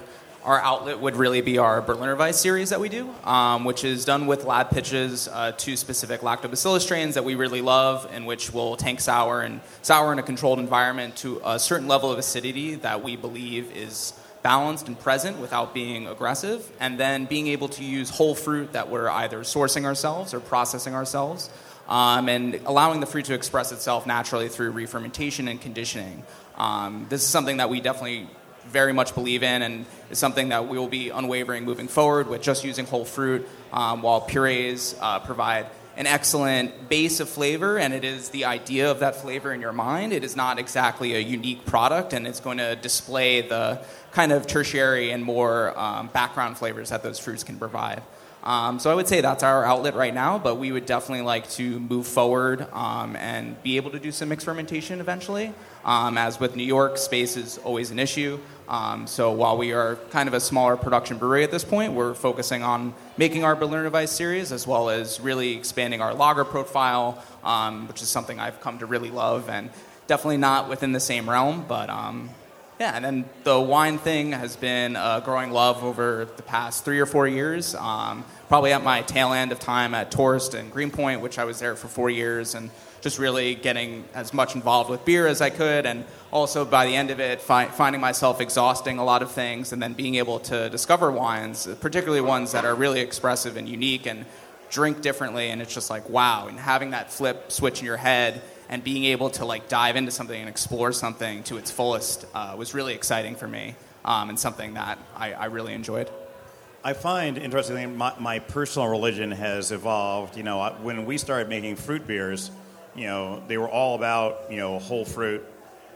[0.44, 4.04] our outlet would really be our Berliner Weiss series that we do, um, which is
[4.04, 8.52] done with lab pitches uh, to specific lactobacillus strains that we really love, in which
[8.52, 12.76] we'll tank sour and sour in a controlled environment to a certain level of acidity
[12.76, 17.84] that we believe is balanced and present without being aggressive, and then being able to
[17.84, 21.50] use whole fruit that we're either sourcing ourselves or processing ourselves.
[21.88, 26.24] Um, and allowing the fruit to express itself naturally through re-fermentation and conditioning.
[26.58, 28.30] Um, this is something that we definitely
[28.68, 32.42] very much believe in and is something that we will be unwavering moving forward with
[32.42, 37.94] just using whole fruit, um, while purees uh, provide an excellent base of flavor and
[37.94, 40.12] it is the idea of that flavor in your mind.
[40.12, 43.80] It is not exactly a unique product and it's going to display the
[44.12, 48.02] kind of tertiary and more um, background flavors that those fruits can provide.
[48.44, 51.50] Um, so I would say that's our outlet right now, but we would definitely like
[51.52, 55.54] to move forward um, and be able to do some mixed fermentation eventually.
[55.86, 58.40] Um, as with New York, space is always an issue.
[58.68, 62.14] Um, so while we are kind of a smaller production brewery at this point, we're
[62.14, 67.24] focusing on making our Berliner Weiss series as well as really expanding our lager profile,
[67.44, 69.70] um, which is something I've come to really love and
[70.08, 72.30] definitely not within the same realm, but um,
[72.80, 77.00] yeah, and then the wine thing has been a growing love over the past three
[77.00, 77.76] or four years.
[77.76, 81.60] Um, probably at my tail end of time at Torst and Greenpoint, which I was
[81.60, 85.50] there for four years, and just really getting as much involved with beer as I
[85.50, 89.32] could, and also by the end of it, fi- finding myself exhausting a lot of
[89.32, 93.68] things, and then being able to discover wines, particularly ones that are really expressive and
[93.68, 94.26] unique and
[94.70, 98.42] drink differently, and it's just like wow, and having that flip switch in your head
[98.70, 102.56] and being able to like dive into something and explore something to its fullest uh,
[102.58, 106.10] was really exciting for me um, and something that I, I, really enjoyed.
[106.84, 110.36] I find interestingly my, my, personal religion has evolved.
[110.36, 112.52] You know, when we started making fruit beers,
[112.96, 115.46] you know, they were all about you know whole fruit,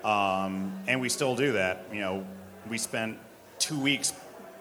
[0.04, 1.86] um, and we still do that.
[1.92, 2.28] You know,
[2.70, 3.18] we spent
[3.60, 4.14] two weeks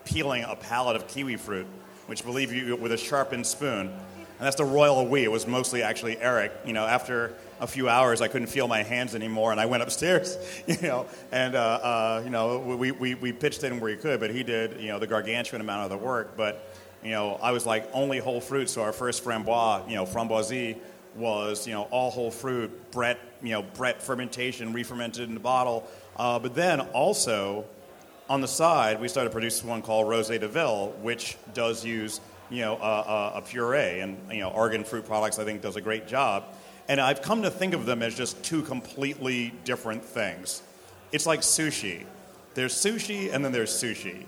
[0.05, 1.67] peeling a pallet of kiwi fruit,
[2.07, 3.97] which believe you with a sharpened spoon,
[4.39, 5.25] and that's the royal we.
[5.25, 6.53] It was mostly actually Eric.
[6.65, 9.83] You know, after a few hours, I couldn't feel my hands anymore, and I went
[9.83, 13.97] upstairs, you know, and uh, uh, you know, we, we, we pitched in where he
[13.97, 16.37] could, but he did, you know, the gargantuan amount of the work.
[16.37, 20.05] But you know, I was like only whole fruit, so our first framboise, you know,
[20.05, 20.77] framboisie
[21.15, 25.89] was you know all whole fruit, Brett, you know, Brett fermentation, re-fermented in the bottle.
[26.17, 27.65] Uh, but then also
[28.29, 32.63] on the side, we started producing one called Rosé de Ville, which does use you
[32.63, 36.07] know a, a puree, and you know Oregon Fruit Products I think does a great
[36.07, 36.45] job.
[36.89, 40.63] And I've come to think of them as just two completely different things.
[41.11, 42.05] It's like sushi.
[42.55, 44.25] There's sushi and then there's sushi.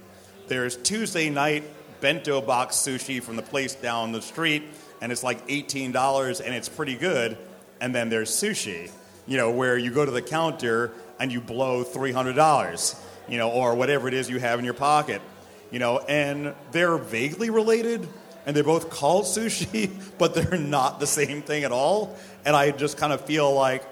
[0.48, 1.64] There's Tuesday night
[2.00, 4.64] bento box sushi from the place down the street,
[5.00, 7.38] and it's like $18 and it's pretty good.
[7.80, 8.90] And then there's sushi,
[9.26, 13.74] you know, where you go to the counter and you blow $300, you know, or
[13.74, 15.22] whatever it is you have in your pocket,
[15.70, 18.08] you know, and they're vaguely related
[18.46, 22.16] and they're both called sushi, but they're not the same thing at all.
[22.44, 23.84] And I just kind of feel like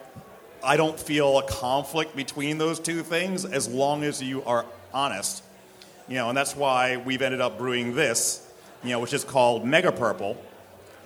[0.65, 5.43] I don't feel a conflict between those two things as long as you are honest.
[6.09, 8.49] You know, and that's why we've ended up brewing this,
[8.83, 10.43] you know, which is called Mega Purple,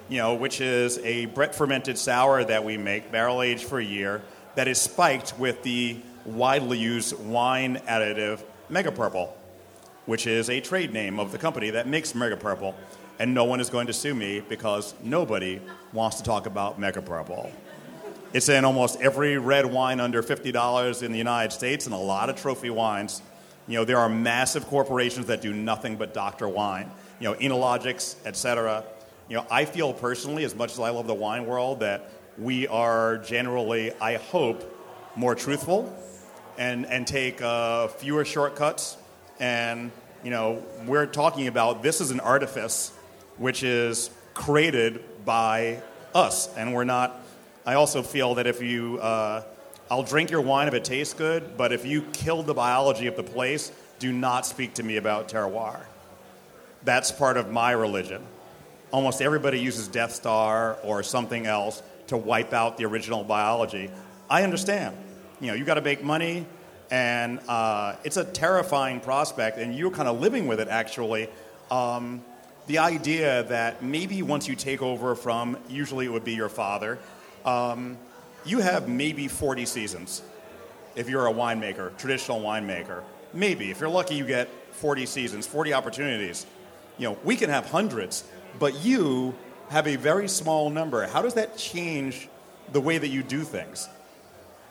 [0.08, 3.84] you know, which is a Brett fermented sour that we make, barrel aged for a
[3.84, 4.22] year,
[4.54, 9.36] that is spiked with the widely used wine additive Mega Purple,
[10.10, 12.74] which is a trade name of the company that makes Mega Purple
[13.20, 15.60] and no one is going to sue me because nobody
[15.92, 17.52] wants to talk about Mega Purple.
[18.32, 22.28] It's in almost every red wine under $50 in the United States and a lot
[22.28, 23.22] of trophy wines.
[23.68, 26.90] You know, there are massive corporations that do nothing but doctor wine.
[27.20, 28.82] You know, Enologix, et cetera.
[29.28, 32.66] You know, I feel personally, as much as I love the wine world, that we
[32.66, 34.76] are generally, I hope,
[35.14, 35.96] more truthful
[36.58, 38.96] and, and take uh, fewer shortcuts.
[39.38, 42.92] And, you know, we're talking about this is an artifice
[43.38, 45.82] which is created by
[46.14, 46.54] us.
[46.56, 47.20] And we're not,
[47.64, 49.42] I also feel that if you, uh,
[49.90, 53.16] I'll drink your wine if it tastes good, but if you killed the biology of
[53.16, 55.80] the place, do not speak to me about terroir.
[56.84, 58.22] That's part of my religion.
[58.92, 63.90] Almost everybody uses Death Star or something else to wipe out the original biology.
[64.28, 64.96] I understand.
[65.40, 66.46] You know, you got to make money,
[66.90, 71.28] and uh, it's a terrifying prospect, and you're kind of living with it actually.
[71.70, 72.22] Um,
[72.66, 76.98] the idea that maybe once you take over from, usually it would be your father,
[77.44, 77.98] um,
[78.44, 80.22] you have maybe 40 seasons
[80.94, 83.02] if you're a winemaker, traditional winemaker.
[83.32, 83.70] Maybe.
[83.70, 86.46] If you're lucky, you get 40 seasons, 40 opportunities.
[86.98, 88.24] You know, we can have hundreds,
[88.58, 89.34] but you
[89.68, 91.06] have a very small number.
[91.06, 92.28] How does that change
[92.72, 93.88] the way that you do things?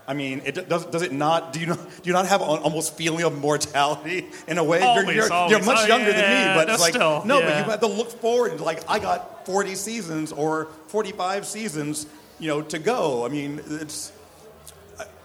[0.10, 1.54] I mean, it does, does it not?
[1.54, 4.82] Do you not, do you not have an almost feeling of mortality in a way?
[4.82, 5.52] Always, you're, you're, always.
[5.52, 6.16] you're much Oh, younger than
[6.48, 8.54] me, but no, it's like still, no, but you have to look forward.
[8.54, 12.08] and Like I got 40 seasons or 45 seasons,
[12.40, 13.24] you know, to go.
[13.24, 14.12] I mean, it's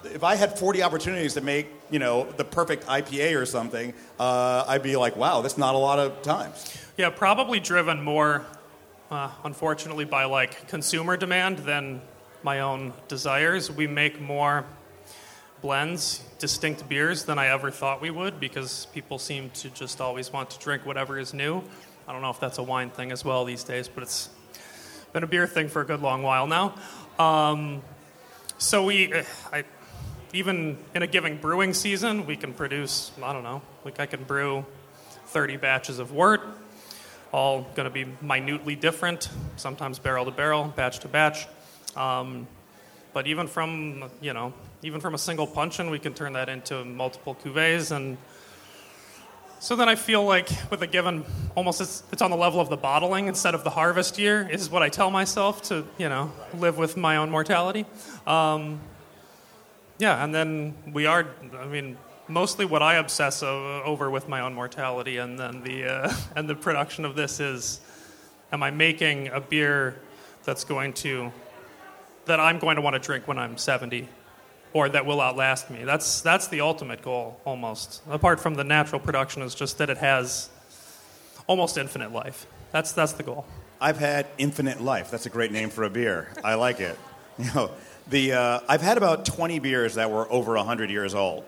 [0.05, 4.65] if I had 40 opportunities to make, you know, the perfect IPA or something, uh,
[4.69, 6.77] I'd be like, wow, that's not a lot of times.
[6.99, 8.45] Yeah, probably driven more,
[9.11, 12.03] uh, unfortunately, by like consumer demand than
[12.43, 13.71] my own desires.
[13.71, 14.67] We make more
[15.65, 20.31] blends, distinct beers than I ever thought we would because people seem to just always
[20.31, 21.63] want to drink whatever is new.
[22.07, 24.29] I don't know if that's a wine thing as well these days, but it's
[25.15, 26.75] been a beer thing for a good long while now.
[27.19, 27.81] Um,
[28.59, 29.25] so we, eh,
[29.55, 29.65] I,
[30.35, 34.23] even in a given brewing season, we can produce, I don't know, like I can
[34.25, 34.67] brew
[35.29, 36.43] 30 batches of wort,
[37.33, 41.47] all going to be minutely different, sometimes barrel to barrel, batch to batch.
[41.97, 42.49] Um,
[43.15, 44.53] but even from, you know,
[44.85, 47.91] even from a single puncheon, we can turn that into multiple cuvées.
[47.91, 48.19] And
[49.59, 52.69] so then I feel like with a given, almost it's, it's on the level of
[52.69, 56.31] the bottling instead of the harvest year, is what I tell myself to, you know,
[56.59, 57.87] live with my own mortality.
[58.27, 58.79] Um,
[59.97, 61.97] yeah, and then we are, I mean,
[62.29, 66.47] mostly what I obsess o- over with my own mortality and then the, uh, and
[66.47, 67.81] the production of this is
[68.53, 69.99] am I making a beer
[70.43, 71.33] that's going to,
[72.27, 74.09] that I'm going to want to drink when I'm 70
[74.75, 75.85] or that will outlast me?
[75.85, 78.03] That's, that's the ultimate goal almost.
[78.11, 80.51] Apart from the natural production, is just that it has
[81.47, 82.47] almost infinite life.
[82.73, 83.47] That's, that's the goal.
[83.81, 85.11] I've had infinite life.
[85.11, 86.29] That's a great name for a beer.
[86.45, 86.99] I like it.
[87.37, 87.71] You know,
[88.11, 91.45] the uh, I've had about 20 beers that were over 100 years old.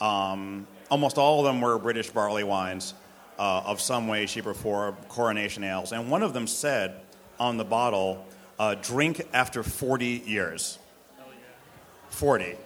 [0.00, 2.94] Um, almost all of them were British barley wines
[3.38, 5.92] uh, of some way, shape, or form, coronation ales.
[5.92, 6.98] And one of them said
[7.38, 8.24] on the bottle,
[8.58, 10.78] uh, "Drink after 40 years."
[12.18, 12.56] 40.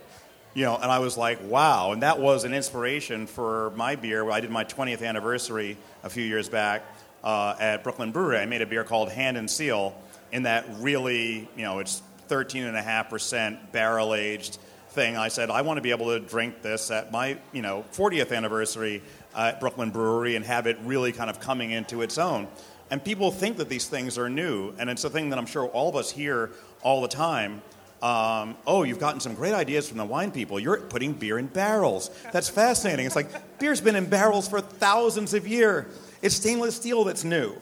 [0.54, 1.92] You know, and I was like, wow.
[1.92, 4.30] And that was an inspiration for my beer.
[4.30, 6.82] I did my 20th anniversary a few years back
[7.22, 8.38] uh, at Brooklyn Brewery.
[8.38, 9.94] I made a beer called Hand and Seal,
[10.32, 15.18] in that really, you know, it's 13.5% barrel aged thing.
[15.18, 18.34] I said, I want to be able to drink this at my, you know, 40th
[18.34, 19.02] anniversary
[19.36, 22.48] at Brooklyn Brewery and have it really kind of coming into its own.
[22.90, 25.66] And people think that these things are new, and it's a thing that I'm sure
[25.66, 26.50] all of us hear
[26.82, 27.62] all the time.
[28.02, 30.58] Um, oh, you've gotten some great ideas from the wine people.
[30.58, 32.10] You're putting beer in barrels.
[32.32, 33.06] That's fascinating.
[33.06, 35.86] It's like beer's been in barrels for thousands of years.
[36.20, 37.54] It's stainless steel that's new,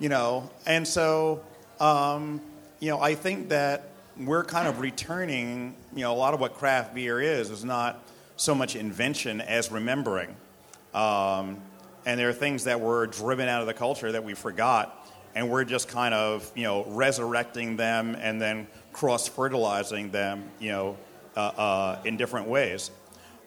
[0.00, 0.50] you know.
[0.66, 1.44] And so,
[1.78, 2.40] um,
[2.80, 5.76] you know, I think that we're kind of returning.
[5.94, 8.02] You know, a lot of what craft beer is is not
[8.36, 10.34] so much invention as remembering.
[10.94, 11.58] Um,
[12.06, 15.48] and there are things that were driven out of the culture that we forgot, and
[15.48, 18.66] we're just kind of you know resurrecting them and then
[18.96, 20.96] cross fertilizing them, you know,
[21.36, 22.90] uh, uh, in different ways.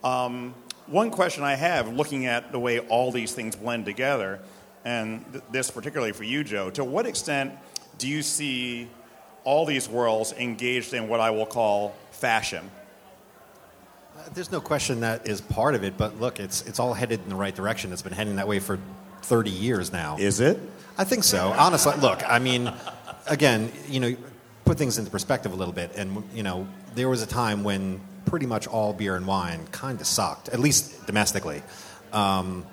[0.03, 0.53] Um,
[0.85, 4.39] one question I have, looking at the way all these things blend together,
[4.85, 7.53] and th- this particularly for you, Joe, to what extent
[7.97, 8.87] do you see
[9.43, 12.69] all these worlds engaged in what I will call fashion?
[14.33, 17.29] There's no question that is part of it, but look, it's it's all headed in
[17.29, 17.91] the right direction.
[17.91, 18.77] It's been heading that way for
[19.23, 20.17] 30 years now.
[20.19, 20.59] Is it?
[20.97, 21.53] I think so.
[21.57, 22.71] Honestly, look, I mean,
[23.27, 24.15] again, you know,
[24.69, 27.99] put things into perspective a little bit, and you know, there was a time when
[28.25, 31.63] pretty much all beer and wine kind of sucked, at least domestically.
[32.13, 32.67] Um,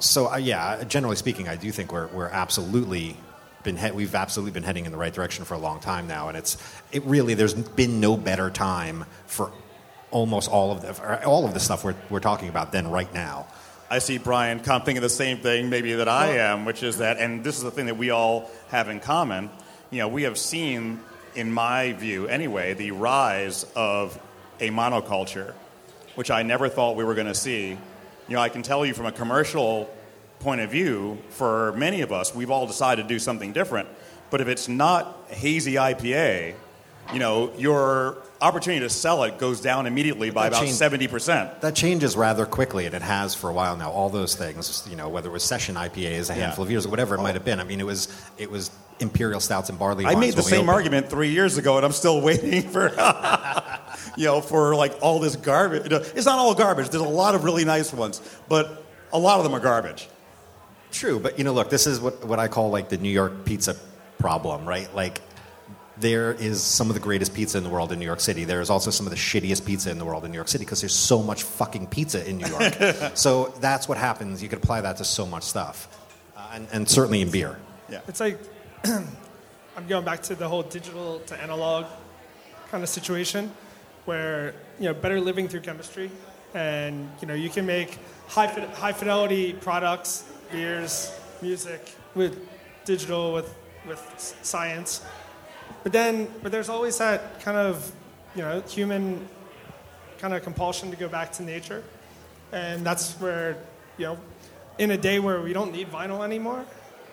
[0.00, 3.16] so uh, yeah, generally speaking, I do think we're we're absolutely
[3.62, 6.26] been he- we've absolutely been heading in the right direction for a long time now,
[6.26, 6.58] and it's
[6.90, 9.52] it really there's been no better time for
[10.10, 13.14] almost all of the for all of the stuff we're we're talking about than right
[13.14, 13.46] now.
[13.88, 16.98] I see Brian kind of thinking the same thing maybe that I am, which is
[16.98, 19.50] that, and this is the thing that we all have in common.
[19.92, 20.98] You know, we have seen,
[21.34, 24.20] in my view anyway, the rise of
[24.60, 25.54] a monoculture,
[26.14, 27.70] which I never thought we were going to see.
[28.28, 29.90] You know, I can tell you from a commercial
[30.38, 33.88] point of view, for many of us, we've all decided to do something different.
[34.30, 36.54] But if it's not hazy IPA,
[37.12, 41.60] you know, your opportunity to sell it goes down immediately by That about seventy percent.
[41.60, 43.90] That changes rather quickly, and it has for a while now.
[43.90, 46.44] All those things, you know, whether it was session IPAs a Yeah.
[46.46, 47.60] handful of years or whatever it might have been.
[47.60, 50.06] I mean, it was it was imperial stouts and barley.
[50.06, 52.90] I made the same argument three years ago, and I'm still waiting for,
[54.16, 55.90] you know, for like all this garbage.
[55.90, 56.88] It's not all garbage.
[56.88, 60.08] There's a lot of really nice ones, but a lot of them are garbage.
[60.90, 63.44] True, but you know, look, this is what what I call like the New York
[63.44, 63.76] pizza
[64.18, 64.92] problem, right?
[64.94, 65.20] Like
[66.02, 68.44] there is some of the greatest pizza in the world in New York City.
[68.44, 70.64] There is also some of the shittiest pizza in the world in New York City
[70.64, 72.74] because there's so much fucking pizza in New York.
[73.14, 74.42] so that's what happens.
[74.42, 75.88] You could apply that to so much stuff,
[76.36, 77.58] uh, and, and certainly in beer.
[77.88, 78.00] Yeah.
[78.08, 78.38] It's like
[78.84, 81.86] I'm going back to the whole digital to analog
[82.70, 83.52] kind of situation
[84.04, 86.10] where you know better living through chemistry
[86.54, 92.48] and you know you can make high, fi- high fidelity products beers music with
[92.84, 93.54] digital with
[93.86, 95.02] with science
[95.82, 97.92] but then but there's always that kind of
[98.34, 99.28] you know human
[100.18, 101.82] kind of compulsion to go back to nature.
[102.52, 103.56] And that's where
[103.98, 104.18] you know
[104.78, 106.64] in a day where we don't need vinyl anymore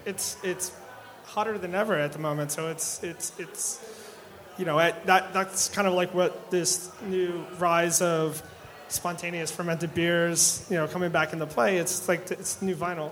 [0.05, 0.71] it's it's
[1.25, 2.51] hotter than ever at the moment.
[2.51, 3.79] So it's it's it's
[4.57, 8.41] you know at, that that's kind of like what this new rise of
[8.87, 11.77] spontaneous fermented beers you know coming back into play.
[11.77, 13.11] It's like it's new vinyl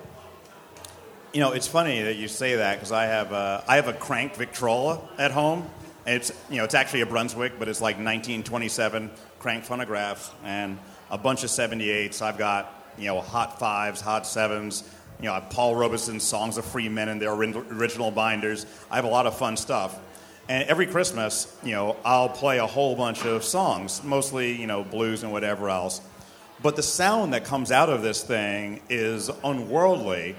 [1.34, 3.94] You know, it's funny that you say that because I have a, I have a
[3.94, 5.70] crank Victrola at home.
[6.06, 10.80] It's you know it's actually a Brunswick, but it's like 1927 crank phonograph and
[11.12, 12.22] a bunch of 78s.
[12.22, 14.84] I've got you know hot fives, hot sevens.
[15.20, 18.66] You know, I have Paul Robeson's Songs of Free Men and their original binders.
[18.90, 20.00] I have a lot of fun stuff.
[20.48, 24.86] And every Christmas, you know, I'll play a whole bunch of songs, mostly you know
[24.86, 26.00] blues and whatever else.
[26.64, 30.36] But the sound that comes out of this thing is unworldly.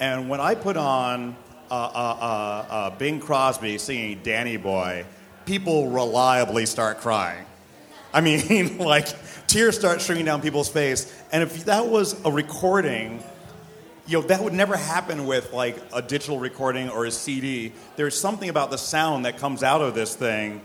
[0.00, 1.36] And when I put on
[1.70, 5.04] uh, uh, uh, uh, Bing Crosby singing Danny Boy,
[5.46, 7.44] people reliably start crying.
[8.12, 9.08] I mean, like,
[9.46, 11.12] tears start streaming down people's face.
[11.32, 13.22] And if that was a recording,
[14.06, 17.72] you know, that would never happen with, like, a digital recording or a CD.
[17.96, 20.60] There's something about the sound that comes out of this thing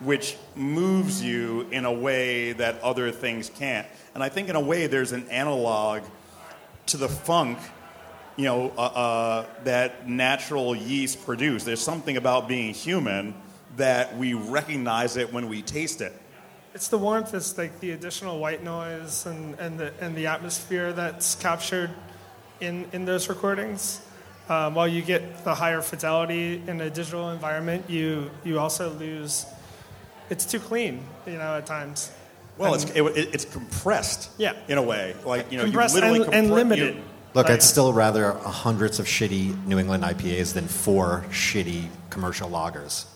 [0.00, 3.86] which moves you in a way that other things can't.
[4.14, 6.02] And I think, in a way, there's an analog
[6.86, 7.58] to the funk
[8.42, 11.62] you know, uh, uh, that natural yeast produce.
[11.62, 13.34] There's something about being human
[13.76, 16.12] that we recognize it when we taste it.
[16.74, 20.92] It's the warmth, it's like the additional white noise and, and, the, and the atmosphere
[20.92, 21.90] that's captured
[22.60, 24.00] in, in those recordings.
[24.48, 29.46] Um, while you get the higher fidelity in a digital environment, you, you also lose,
[30.30, 32.10] it's too clean, you know, at times.
[32.58, 34.54] Well, And- it's, it, it's compressed Yeah.
[34.66, 35.14] in a way.
[35.24, 36.96] Like, you know, Compressed you literally and- and limited.
[36.96, 37.02] you-
[37.34, 43.06] Look, I'd still rather hundreds of shitty New England IPAs than four shitty commercial lagers.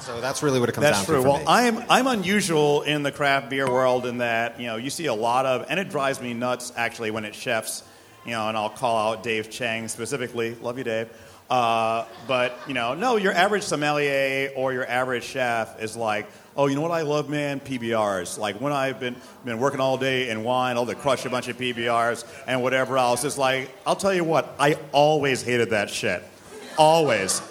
[0.00, 1.16] So that's really what it comes That's down true.
[1.16, 1.44] to for Well, me.
[1.46, 5.14] I'm I'm unusual in the craft beer world in that you know you see a
[5.14, 7.82] lot of, and it drives me nuts actually when it's chefs,
[8.24, 10.54] you know, and I'll call out Dave Chang specifically.
[10.56, 11.08] Love you, Dave.
[11.48, 16.26] Uh, but you know, no, your average sommelier or your average chef is like,
[16.56, 18.38] oh, you know what I love, man, PBRs.
[18.38, 21.48] Like when I've been been working all day in wine, oh, I'll crush a bunch
[21.48, 23.24] of PBRs and whatever else.
[23.24, 26.22] It's like, I'll tell you what, I always hated that shit.
[26.78, 27.42] Always.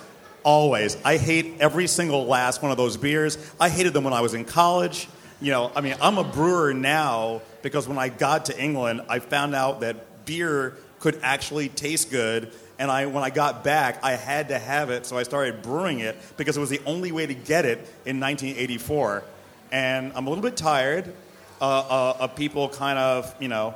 [0.43, 0.97] Always.
[1.05, 3.37] I hate every single last one of those beers.
[3.59, 5.07] I hated them when I was in college.
[5.39, 9.19] You know, I mean, I'm a brewer now because when I got to England, I
[9.19, 12.51] found out that beer could actually taste good.
[12.81, 15.99] And I, when I got back, I had to have it, so I started brewing
[15.99, 17.77] it because it was the only way to get it
[18.07, 19.23] in 1984.
[19.71, 21.13] And I'm a little bit tired
[21.61, 23.75] uh, uh, of people kind of, you know,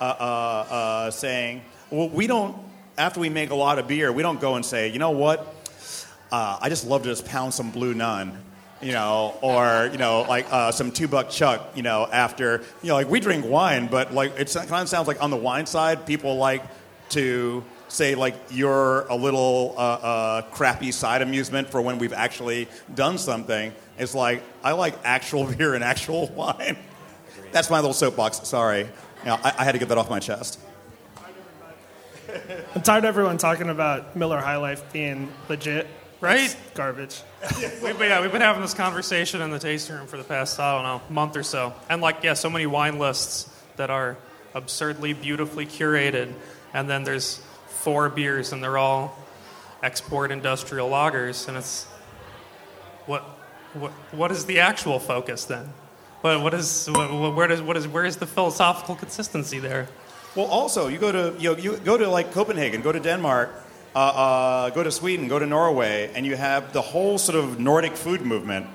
[0.00, 0.24] uh, uh,
[0.70, 2.56] uh, saying, well, we don't,
[2.96, 5.40] after we make a lot of beer, we don't go and say, you know what,
[6.30, 8.40] uh, I just love to just pound some Blue Nun,
[8.80, 12.88] you know, or, you know, like uh, some two buck chuck, you know, after, you
[12.90, 15.66] know, like we drink wine, but like it kind of sounds like on the wine
[15.66, 16.62] side, people like
[17.08, 17.64] to
[17.94, 23.18] say like you're a little uh, uh, crappy side amusement for when we've actually done
[23.18, 23.72] something.
[23.98, 26.76] It's like, I like actual beer and actual wine.
[27.52, 28.80] That's my little soapbox, sorry.
[28.80, 30.58] You know, I, I had to get that off my chest.
[32.74, 35.86] I'm tired of everyone talking about Miller High Life being legit.
[36.20, 36.44] Right?
[36.44, 37.22] It's garbage.
[37.82, 40.58] we've, been, yeah, we've been having this conversation in the tasting room for the past,
[40.58, 41.74] I don't know, month or so.
[41.88, 44.16] And, like, yeah, so many wine lists that are
[44.54, 46.32] absurdly beautifully curated.
[46.72, 47.42] And then there's
[47.84, 49.16] four beers, and they're all
[49.82, 51.46] export industrial lagers.
[51.46, 51.84] And it's
[53.06, 53.22] what,
[53.74, 55.72] what, what is the actual focus then?
[56.22, 59.88] What, what is, what, where, does, what is, where is the philosophical consistency there?
[60.34, 63.50] Well, also, you go to you, know, you go to like Copenhagen, go to Denmark,
[63.94, 67.60] uh, uh, go to Sweden, go to Norway, and you have the whole sort of
[67.60, 68.66] Nordic food movement.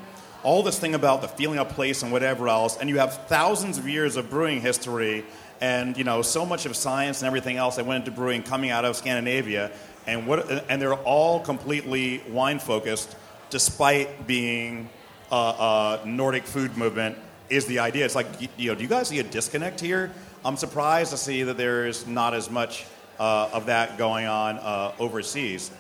[0.44, 3.78] All this thing about the feeling of place and whatever else, and you have thousands
[3.78, 5.26] of years of brewing history,
[5.62, 8.70] and you know so much of science and everything else that went into brewing coming
[8.70, 9.72] out of Scandinavia,
[10.08, 13.16] and what and they're all completely wine focused,
[13.50, 14.90] despite being
[15.32, 17.18] a, uh, Nordic food movement
[17.50, 18.06] is the idea.
[18.06, 20.12] It's like, you know, do you guys see a disconnect here?
[20.46, 22.86] I'm surprised to see that there's not as much
[23.20, 25.72] uh, of that going on uh, overseas.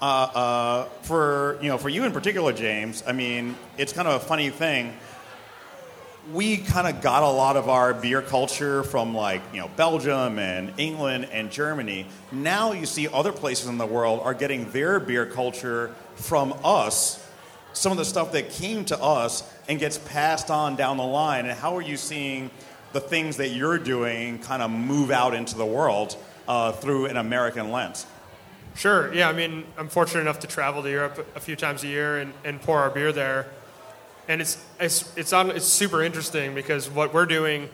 [0.00, 3.02] uh, uh, for you know, for you in particular, James.
[3.06, 4.92] I mean, it's kind of a funny thing.
[6.32, 10.38] We kind of got a lot of our beer culture from like you know Belgium
[10.38, 12.06] and England and Germany.
[12.32, 17.24] Now you see other places in the world are getting their beer culture from us.
[17.74, 21.46] Some of the stuff that came to us and gets passed on down the line.
[21.46, 22.50] And how are you seeing
[22.92, 26.16] the things that you're doing kind of move out into the world
[26.48, 28.06] uh, through an American lens?
[28.74, 29.12] Sure.
[29.12, 29.28] Yeah.
[29.28, 32.32] I mean, I'm fortunate enough to travel to Europe a few times a year and,
[32.44, 33.46] and pour our beer there,
[34.28, 37.68] and it's it's it's on it's super interesting because what we're doing,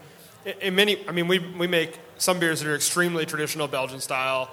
[0.60, 4.50] in- many, I mean, we we make some beers that are extremely traditional Belgian style,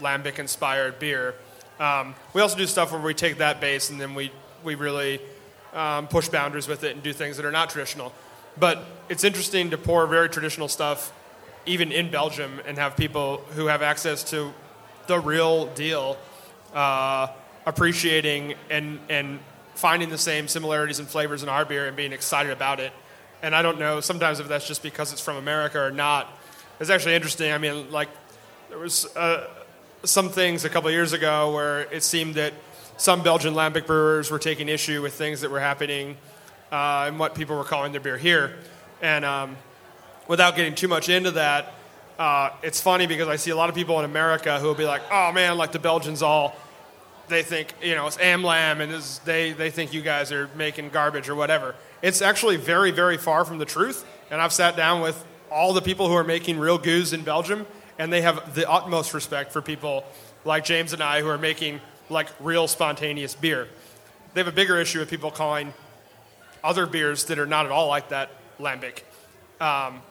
[0.00, 1.34] lambic inspired beer.
[1.80, 4.30] Um, we also do stuff where we take that base and then we
[4.62, 5.20] we really
[5.72, 8.12] um, push boundaries with it and do things that are not traditional.
[8.58, 11.12] But it's interesting to pour very traditional stuff,
[11.64, 14.52] even in Belgium, and have people who have access to
[15.06, 16.18] the real deal,
[16.74, 17.28] uh,
[17.64, 19.38] appreciating and and
[19.82, 22.92] finding the same similarities and flavors in our beer and being excited about it.
[23.42, 26.38] And I don't know sometimes if that's just because it's from America or not.
[26.78, 27.50] It's actually interesting.
[27.50, 28.08] I mean, like
[28.68, 29.48] there was uh,
[30.04, 32.52] some things a couple years ago where it seemed that
[32.96, 36.16] some Belgian lambic brewers were taking issue with things that were happening
[36.70, 38.56] uh, and what people were calling their beer here.
[39.00, 39.56] And um,
[40.28, 41.74] without getting too much into that,
[42.20, 44.84] uh, it's funny because I see a lot of people in America who will be
[44.84, 46.54] like, "Oh man, like the Belgians all."
[47.32, 48.92] They think you know it's AmLam, and
[49.24, 51.74] they they think you guys are making garbage or whatever.
[52.02, 54.04] It's actually very very far from the truth.
[54.30, 57.66] And I've sat down with all the people who are making real gueuze in Belgium,
[57.98, 60.04] and they have the utmost respect for people
[60.44, 61.80] like James and I who are making
[62.10, 63.66] like real spontaneous beer.
[64.34, 65.72] They have a bigger issue with people calling
[66.62, 69.02] other beers that are not at all like that lambic.
[69.60, 70.02] Um,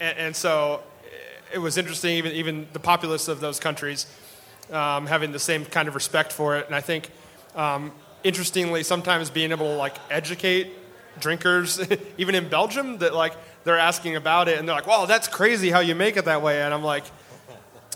[0.00, 0.82] and, and so
[1.52, 4.06] it was interesting, even, even the populace of those countries
[4.70, 6.66] um, having the same kind of respect for it.
[6.66, 7.10] And I think,
[7.54, 7.92] um,
[8.22, 10.72] interestingly, sometimes being able to like educate
[11.20, 11.80] drinkers,
[12.18, 13.34] even in Belgium, that like
[13.64, 16.42] they're asking about it and they're like, "Wow, that's crazy how you make it that
[16.42, 17.04] way." And I'm like,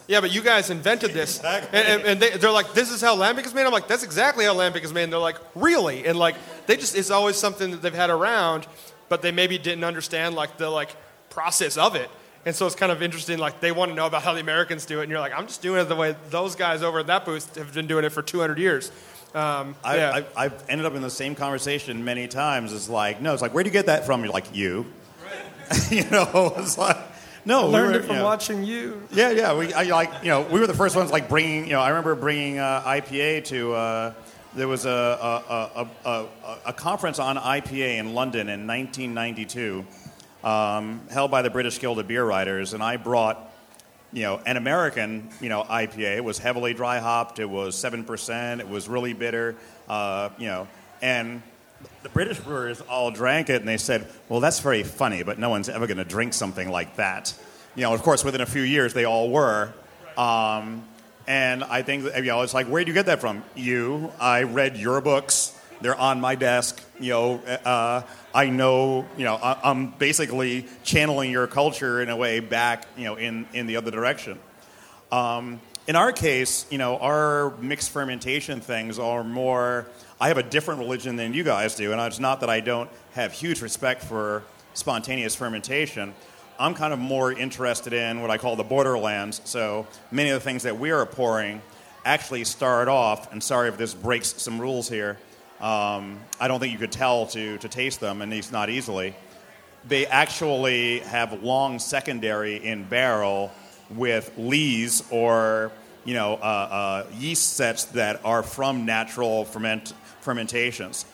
[0.06, 3.16] "Yeah, but you guys invented this." And, and, and they, they're like, "This is how
[3.16, 6.06] lambic is made." I'm like, "That's exactly how lambic is made." And they're like, "Really?"
[6.06, 8.66] And like, they just it's always something that they've had around,
[9.08, 10.94] but they maybe didn't understand like the like
[11.30, 12.10] process of it.
[12.48, 13.36] And so it's kind of interesting.
[13.36, 15.46] Like they want to know about how the Americans do it, and you're like, "I'm
[15.46, 18.08] just doing it the way those guys over at that booth have been doing it
[18.08, 18.90] for 200 years."
[19.34, 20.22] Um, I, yeah.
[20.34, 22.72] I, I've ended up in the same conversation many times.
[22.72, 24.24] It's like, no, it's like, where do you get that from?
[24.24, 24.86] You're like, you.
[25.90, 26.96] you know, it's like,
[27.44, 29.06] no, we Learned were, it from you know, watching you.
[29.10, 29.54] Yeah, yeah.
[29.54, 31.90] We I, like you know we were the first ones like bringing you know I
[31.90, 34.12] remember bringing uh, IPA to uh,
[34.54, 36.26] there was a a, a, a
[36.64, 39.84] a conference on IPA in London in 1992
[40.48, 43.52] um, held by the British Guild of Beer Writers and I brought
[44.12, 48.04] you know an American you know IPA it was heavily dry hopped it was seven
[48.04, 49.56] percent it was really bitter
[49.88, 50.66] uh, you know
[51.02, 51.42] and
[52.02, 55.50] the British brewers all drank it and they said, well, that's very funny, but no
[55.50, 57.34] one's ever going to drink something like that.
[57.74, 59.72] You know, of course, within a few years, they all were.
[60.16, 60.84] Um,
[61.26, 63.44] and I think, you know, it's like, where do you get that from?
[63.54, 64.10] You.
[64.18, 65.57] I read your books.
[65.80, 66.82] They're on my desk.
[66.98, 68.02] You know, uh,
[68.34, 73.04] I know, you know, I, I'm basically channeling your culture in a way back, you
[73.04, 74.38] know, in, in the other direction.
[75.12, 79.86] Um, in our case, you know, our mixed fermentation things are more.
[80.20, 82.90] I have a different religion than you guys do, and it's not that I don't
[83.12, 84.42] have huge respect for
[84.74, 86.14] spontaneous fermentation.
[86.58, 89.40] I'm kind of more interested in what I call the borderlands.
[89.44, 91.62] So many of the things that we are pouring
[92.04, 95.18] actually start off, and sorry if this breaks some rules here.
[95.60, 99.14] Um, I don't think you could tell to, to taste them, and it's not easily.
[99.86, 103.50] They actually have long secondary in barrel
[103.90, 105.72] with lees or
[106.04, 111.06] you know uh, uh, yeast sets that are from natural ferment fermentations,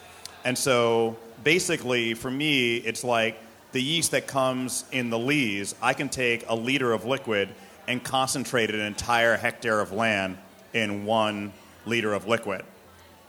[0.45, 3.39] and so basically for me it's like
[3.73, 5.75] the yeast that comes in the lees.
[5.83, 7.49] I can take a liter of liquid
[7.87, 10.39] and concentrate an entire hectare of land
[10.73, 11.53] in one
[11.87, 12.63] liter of liquid,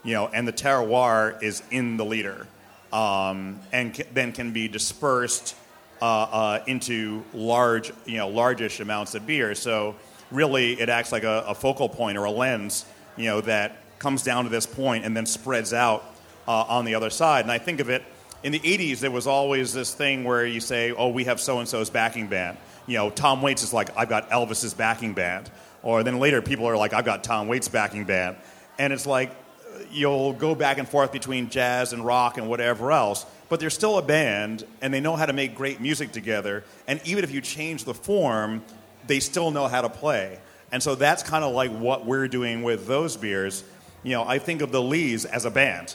[0.06, 2.46] you know, and the terroir is in the liter,
[2.92, 5.56] um, and ca- then can be dispersed
[6.00, 9.54] uh, uh, into large, you know, largish amounts of beer.
[9.56, 9.96] So
[10.30, 12.86] really, it acts like a, a focal point or a lens,
[13.16, 16.04] you know, that comes down to this point and then spreads out
[16.46, 17.44] uh, on the other side.
[17.44, 18.04] And I think of it
[18.44, 19.00] in the '80s.
[19.00, 22.28] There was always this thing where you say, "Oh, we have so and so's backing
[22.28, 25.50] band." You know, Tom Waits is like, "I've got Elvis's backing band,"
[25.82, 28.36] or then later people are like, "I've got Tom Waits' backing band,"
[28.78, 29.32] and it's like
[29.92, 33.98] you'll go back and forth between jazz and rock and whatever else, but they're still
[33.98, 36.64] a band and they know how to make great music together.
[36.86, 38.62] And even if you change the form,
[39.06, 40.38] they still know how to play.
[40.72, 43.64] And so that's kind of like what we're doing with those beers.
[44.02, 45.94] You know, I think of the Lees as a band.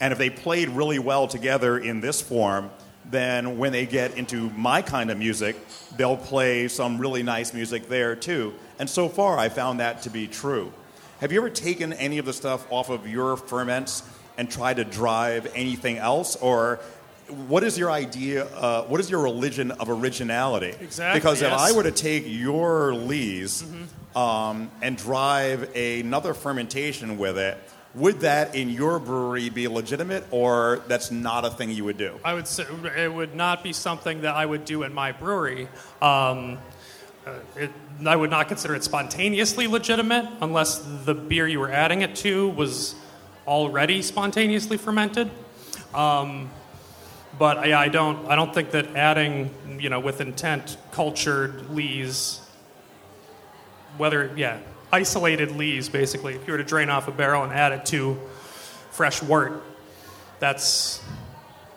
[0.00, 2.70] And if they played really well together in this form,
[3.10, 5.56] then when they get into my kind of music,
[5.96, 8.54] they'll play some really nice music there too.
[8.78, 10.72] And so far, I found that to be true.
[11.20, 14.02] Have you ever taken any of the stuff off of your ferments
[14.36, 16.36] and tried to drive anything else?
[16.36, 16.78] Or
[17.48, 20.74] what is your idea, uh, what is your religion of originality?
[20.78, 21.50] Exactly, Because if.
[21.50, 23.64] I were to take your lees
[24.14, 27.56] um, and drive another fermentation with it,
[27.94, 32.20] would that in your brewery be legitimate or that's not a thing you would do?
[32.22, 35.66] I would say it would not be something that I would do in my brewery.
[36.02, 36.58] Um,
[37.56, 37.70] it,
[38.04, 42.50] I would not consider it spontaneously legitimate unless the beer you were adding it to
[42.50, 42.94] was
[43.46, 45.30] already spontaneously fermented.
[45.94, 46.50] Um,
[47.38, 48.26] but yeah, I don't.
[48.26, 52.40] I don't think that adding, you know, with intent, cultured lees,
[53.98, 54.58] whether yeah,
[54.92, 56.34] isolated lees, basically.
[56.34, 58.18] If you were to drain off a barrel and add it to
[58.90, 59.62] fresh wort,
[60.38, 61.02] that's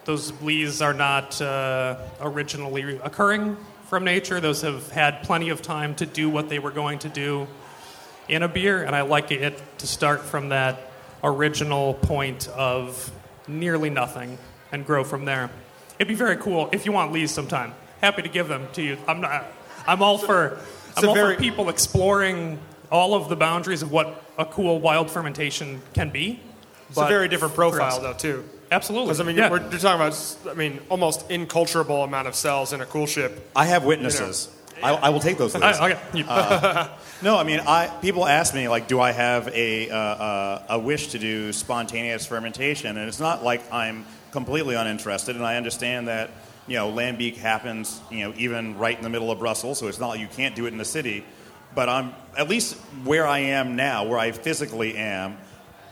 [0.06, 3.58] those lees are not uh, originally occurring
[3.90, 4.40] from nature.
[4.40, 7.48] Those have had plenty of time to do what they were going to do
[8.28, 10.92] in a beer, and I like it to start from that
[11.24, 13.12] original point of
[13.48, 14.38] nearly nothing
[14.72, 15.50] and grow from there.
[15.98, 17.74] It'd be very cool if you want lees sometime.
[18.00, 18.98] Happy to give them to you.
[19.08, 19.46] I'm not.
[19.88, 20.60] I'm all for.
[20.96, 22.60] I'm all very- for people exploring
[22.92, 26.40] all of the boundaries of what a cool wild fermentation can be.
[26.90, 28.44] It's a very different profile, though, too.
[28.72, 29.07] Absolutely.
[29.07, 29.49] Because I mean, Yeah.
[29.49, 33.39] we're, you're talking about, I mean, almost inculturable amount of cells in a coolship.
[33.55, 34.49] I have witnesses.
[34.82, 35.53] I, I will take those.
[35.55, 35.63] Lees.
[35.63, 35.99] I- okay.
[36.13, 36.88] You- Uh,
[37.22, 40.80] no, I mean, I people ask me like, do I have a uh, uh, a
[40.80, 42.97] wish to do spontaneous fermentation?
[42.97, 46.30] And it's not like I'm completely uninterested, and I understand that
[46.67, 49.99] you know lambic happens, you know, even right in the middle of Brussels, so it's
[49.99, 51.26] not like you can't do it in the city.
[51.76, 55.38] But I'm at least where I am now, where I physically am.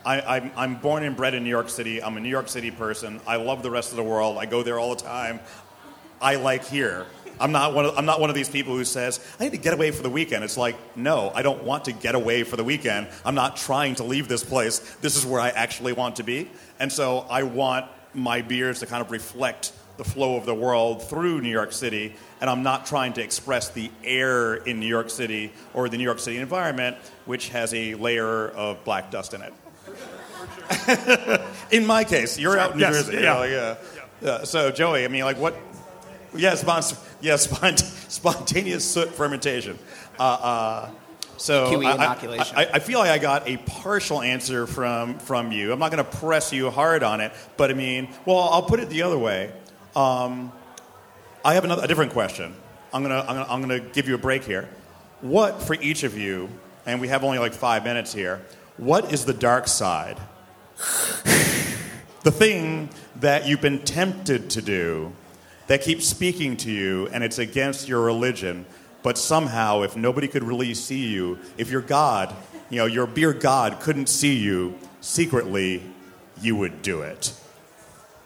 [0.07, 2.01] I, I'm, I'm born and bred in New York City.
[2.01, 3.19] I'm a New York City person.
[3.27, 4.37] I love the rest of the world.
[4.37, 5.41] I go there all the time.
[6.21, 7.05] I like here.
[7.41, 9.57] I'm not one of, I'm not one of these people who says, I need to
[9.57, 10.45] get away for the weekend.
[10.45, 13.09] It's like, no, I don't want to get away for the weekend.
[13.25, 14.79] I'm not trying to leave this place.
[15.01, 16.49] This is where I actually want to be.
[16.79, 21.03] And so I want my beers to kind of reflect the flow of the world
[21.03, 22.15] through New York City.
[22.39, 26.05] And I'm not trying to express the air in New York City or the New
[26.05, 26.95] York City environment,
[27.25, 29.53] which has a layer of black dust in it.
[31.71, 33.23] in my case, you're out in New Yes, Jersey.
[33.23, 33.33] yeah.
[33.37, 33.75] like, uh,
[34.21, 34.43] yeah.
[34.43, 35.55] So, Joey, I mean, like, what?
[36.35, 37.79] Yeah, spont- yeah, spont-
[38.11, 39.77] spontaneous soot fermentation.
[40.19, 40.89] Uh, uh,
[41.37, 42.57] so Kiwi I- I- inoculation.
[42.57, 45.71] I, I feel like I got a partial answer from from you.
[45.71, 48.79] I'm not going to press you hard on it, but I mean, well, I'll put
[48.79, 49.51] it the other way.
[49.95, 50.51] Um,
[51.45, 52.53] I have another, a different question.
[52.93, 54.67] I'm gonna, I'm gonna I'm gonna give you a break here.
[55.21, 56.49] What for each of you?
[56.85, 58.41] And we have only like five minutes here.
[58.77, 60.17] What is the dark side?
[60.77, 65.13] The thing that you've been tempted to do
[65.67, 68.65] that keeps speaking to you and it's against your religion,
[69.03, 72.35] but somehow, if nobody could really see you, if your God,
[72.69, 75.83] you know, your beer God couldn't see you secretly,
[76.41, 77.33] you would do it.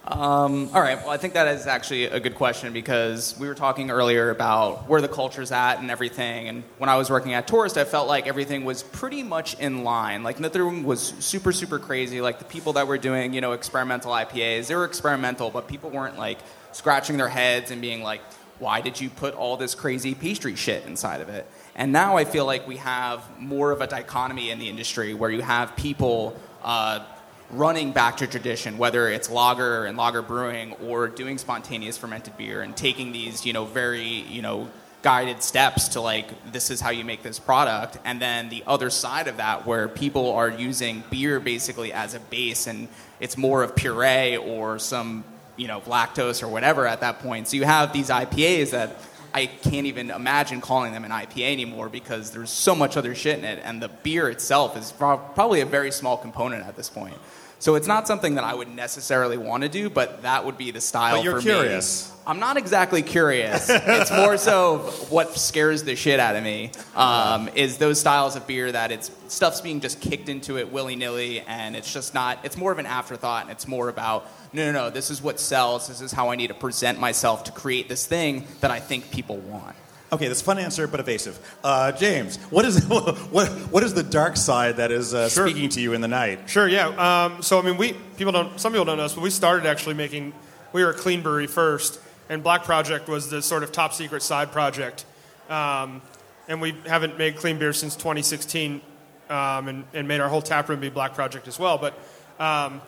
[0.03, 0.97] Um, all right.
[0.97, 4.89] Well, I think that is actually a good question because we were talking earlier about
[4.89, 6.47] where the culture's at and everything.
[6.47, 9.83] And when I was working at Tourist, I felt like everything was pretty much in
[9.83, 10.23] line.
[10.23, 12.19] Like nothing was super, super crazy.
[12.19, 15.91] Like the people that were doing, you know, experimental IPAs, they were experimental, but people
[15.91, 16.39] weren't like
[16.71, 18.21] scratching their heads and being like,
[18.57, 21.45] why did you put all this crazy pastry shit inside of it?
[21.75, 25.29] And now I feel like we have more of a dichotomy in the industry where
[25.29, 26.35] you have people.
[26.63, 27.05] Uh,
[27.53, 32.61] running back to tradition, whether it's lager and lager brewing or doing spontaneous fermented beer
[32.61, 34.69] and taking these, you know, very, you know,
[35.01, 37.97] guided steps to like this is how you make this product.
[38.05, 42.19] And then the other side of that where people are using beer basically as a
[42.19, 42.87] base and
[43.19, 45.23] it's more of puree or some
[45.57, 47.47] you know lactose or whatever at that point.
[47.47, 48.97] So you have these ipas that
[49.33, 53.39] i can't even imagine calling them an ipa anymore because there's so much other shit
[53.39, 53.59] in it.
[53.63, 57.17] And the beer itself is probably a very small component at this point
[57.61, 60.71] so it's not something that I would necessarily want to do, but that would be
[60.71, 62.09] the style But you're for curious.
[62.09, 62.17] me.
[62.25, 63.67] I'm not exactly curious.
[63.69, 68.47] it's more so what scares the shit out of me um, is those styles of
[68.47, 72.39] beer that it's stuff's being just kicked into it willy nilly, and it's just not.
[72.43, 74.89] It's more of an afterthought, and it's more about no, no, no.
[74.89, 75.87] This is what sells.
[75.87, 79.11] This is how I need to present myself to create this thing that I think
[79.11, 79.75] people want.
[80.13, 81.39] Okay, that's a fun answer, but evasive.
[81.63, 85.47] Uh, James, what is what what is the dark side that is uh, Sure.
[85.47, 86.49] speaking to you in the night?
[86.49, 86.87] Sure, yeah.
[87.25, 88.59] Um, so I mean, we people don't.
[88.59, 90.33] Some people don't know this, but we started actually making.
[90.73, 91.99] We were a clean brewery first,
[92.29, 95.05] and Black Project was the sort of top secret side project.
[95.49, 96.01] Um,
[96.47, 98.81] and we haven't made clean beer since 2016,
[99.29, 101.77] um, and, and made our whole tap room be Black Project as well.
[101.77, 101.93] But
[102.39, 102.81] um,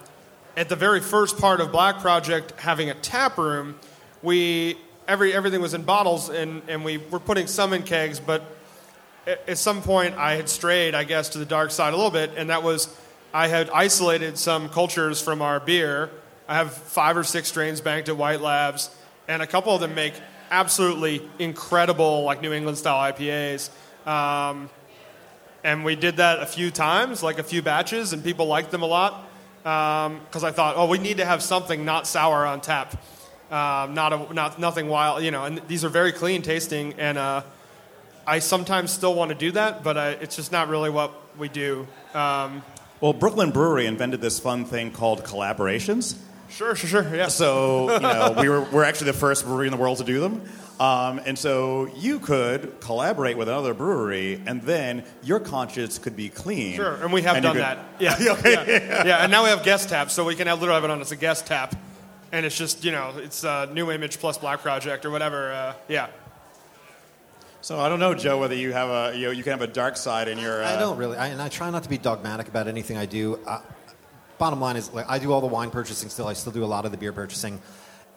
[0.58, 3.80] at the very first part of Black Project, having a tap room,
[4.22, 4.78] we
[5.08, 8.44] every everything was in bottles, and, and we were putting some in kegs, but
[9.26, 12.32] at, some point I had strayed, I guess, to the dark side a little bit,
[12.36, 12.96] and that was
[13.34, 16.10] I had isolated some cultures from our beer.
[16.48, 18.90] I have five or six strains banked at White Labs,
[19.28, 20.14] and a couple of them make
[20.52, 23.70] absolutely incredible, like New England style IPAs.
[24.06, 24.70] Um,
[25.64, 28.84] and we did that a few times, like a few batches, and people liked them
[28.84, 29.30] a lot.
[29.64, 33.02] Because I thought, oh, we need to have something not sour on tap,
[33.54, 35.44] um, not a, not nothing wild, you know.
[35.46, 37.44] And these are very clean tasting, and uh,
[38.26, 41.50] I sometimes still want to do that, but I, it's just not really what we
[41.50, 41.88] do.
[42.14, 42.64] Um,
[43.02, 46.16] Well, Brooklyn Brewery invented this fun thing called collaborations.
[46.50, 47.16] Sure, sure, sure.
[47.16, 47.28] Yeah.
[47.30, 50.20] So you know, we were we're actually the first brewery in the world to do
[50.20, 50.42] them.
[50.80, 56.30] Um, and so you could collaborate with another brewery, and then your conscience could be
[56.30, 56.76] clean.
[56.76, 57.78] Sure, and we have And done could- that.
[58.00, 59.18] Yeah, yeah, yeah.
[59.24, 61.12] And now we have guest taps, so we can have, literally have it on as
[61.12, 61.76] a guest tap,
[62.34, 65.54] and it's just you know it's uh, New Image plus Black Project or whatever.
[65.54, 66.08] Uh, yeah.
[67.62, 69.72] So I don't know, Joe, whether you have a you know you can have a
[69.72, 70.62] dark side in your.
[70.62, 73.06] Uh, I don't really, I, and I try not to be dogmatic about anything I
[73.06, 73.40] do.
[73.48, 73.62] Uh,
[74.38, 76.28] bottom line is, like, I do all the wine purchasing still.
[76.28, 77.62] I still do a lot of the beer purchasing.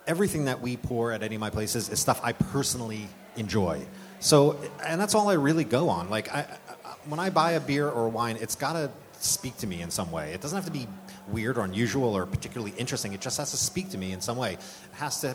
[0.08, 3.06] Everything that we pour at any of my places is stuff I personally
[3.36, 3.86] enjoy.
[4.18, 6.10] So, and that's all I really go on.
[6.10, 6.40] Like, I,
[6.84, 8.90] I, when I buy a beer or a wine, it's got to
[9.20, 10.32] speak to me in some way.
[10.32, 10.88] It doesn't have to be
[11.28, 13.12] weird or unusual or particularly interesting.
[13.12, 14.54] It just has to speak to me in some way.
[14.54, 14.60] It
[14.94, 15.34] has to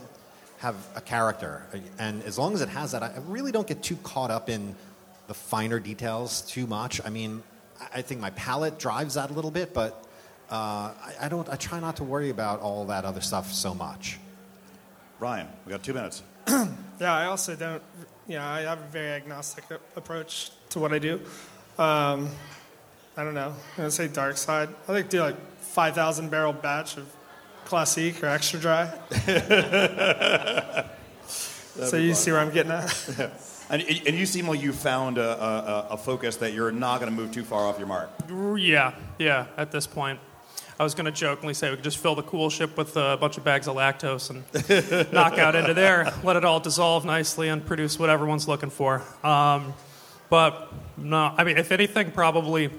[0.60, 1.66] have a character.
[2.00, 4.76] And as long as it has that, I really don't get too caught up in
[5.28, 7.02] the finer details too much.
[7.06, 7.44] I mean,
[7.80, 10.06] I- I think my palate drives that a little bit, but
[10.52, 11.48] uh, I, I don't.
[11.50, 14.20] I try not to worry about all that other stuff so much.
[15.18, 16.22] Brian, we got two minutes.
[17.00, 17.82] Yeah, I also don't.
[18.28, 21.16] Yeah, I have a very agnostic a- approach to what I do.
[21.80, 22.30] Um,
[23.18, 23.50] I don't know.
[23.72, 24.70] I'm gonna say dark side.
[24.88, 25.36] I like to do like
[25.72, 27.08] five thousand barrel batch of
[27.66, 28.92] classique or extra dry.
[31.28, 33.32] so you see where I'm getting at.
[33.70, 37.10] And, and you seem like you found a, a, a focus that you're not going
[37.10, 38.10] to move too far off your mark.
[38.30, 40.20] Yeah, yeah, at this point.
[40.78, 43.38] I was going to jokingly say we could just fill the coolship with a bunch
[43.38, 47.66] of bags of lactose and knock out into there, let it all dissolve nicely, and
[47.66, 49.02] produce what everyone's looking for.
[49.24, 49.74] Um,
[50.30, 52.72] but no, I mean, if anything, probably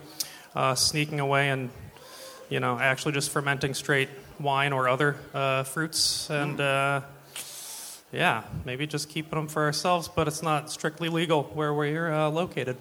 [0.55, 1.71] uh, sneaking away and
[2.53, 7.01] you know actually just fermenting straight wine or other uh, fruits, and uh,
[8.13, 10.09] yeah, maybe just keeping them for ourselves.
[10.09, 12.77] But it's not strictly legal where we're uh, located.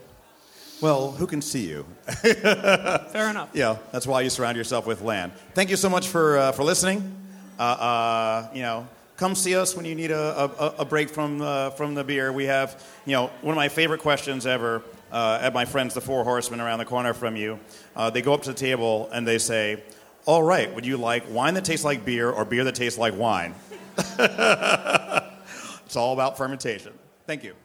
[0.81, 1.85] Well, who can see you?
[2.07, 3.49] Fair enough.
[3.53, 5.31] Yeah, that's why you surround yourself with land.
[5.53, 7.15] Thank you so much for, uh, for listening.
[7.59, 11.39] Uh, uh, you know, come see us when you need a, a, a break from,
[11.39, 12.33] uh, from the beer.
[12.33, 16.01] We have, you know, one of my favorite questions ever uh, at my friends, the
[16.01, 17.59] Four Horsemen, around the corner from you.
[17.95, 19.83] Uh, they go up to the table and they say,
[20.25, 23.17] all right, would you like wine that tastes like beer or beer that tastes like
[23.17, 23.55] wine?
[23.97, 26.93] it's all about fermentation.
[27.25, 27.55] Thank you.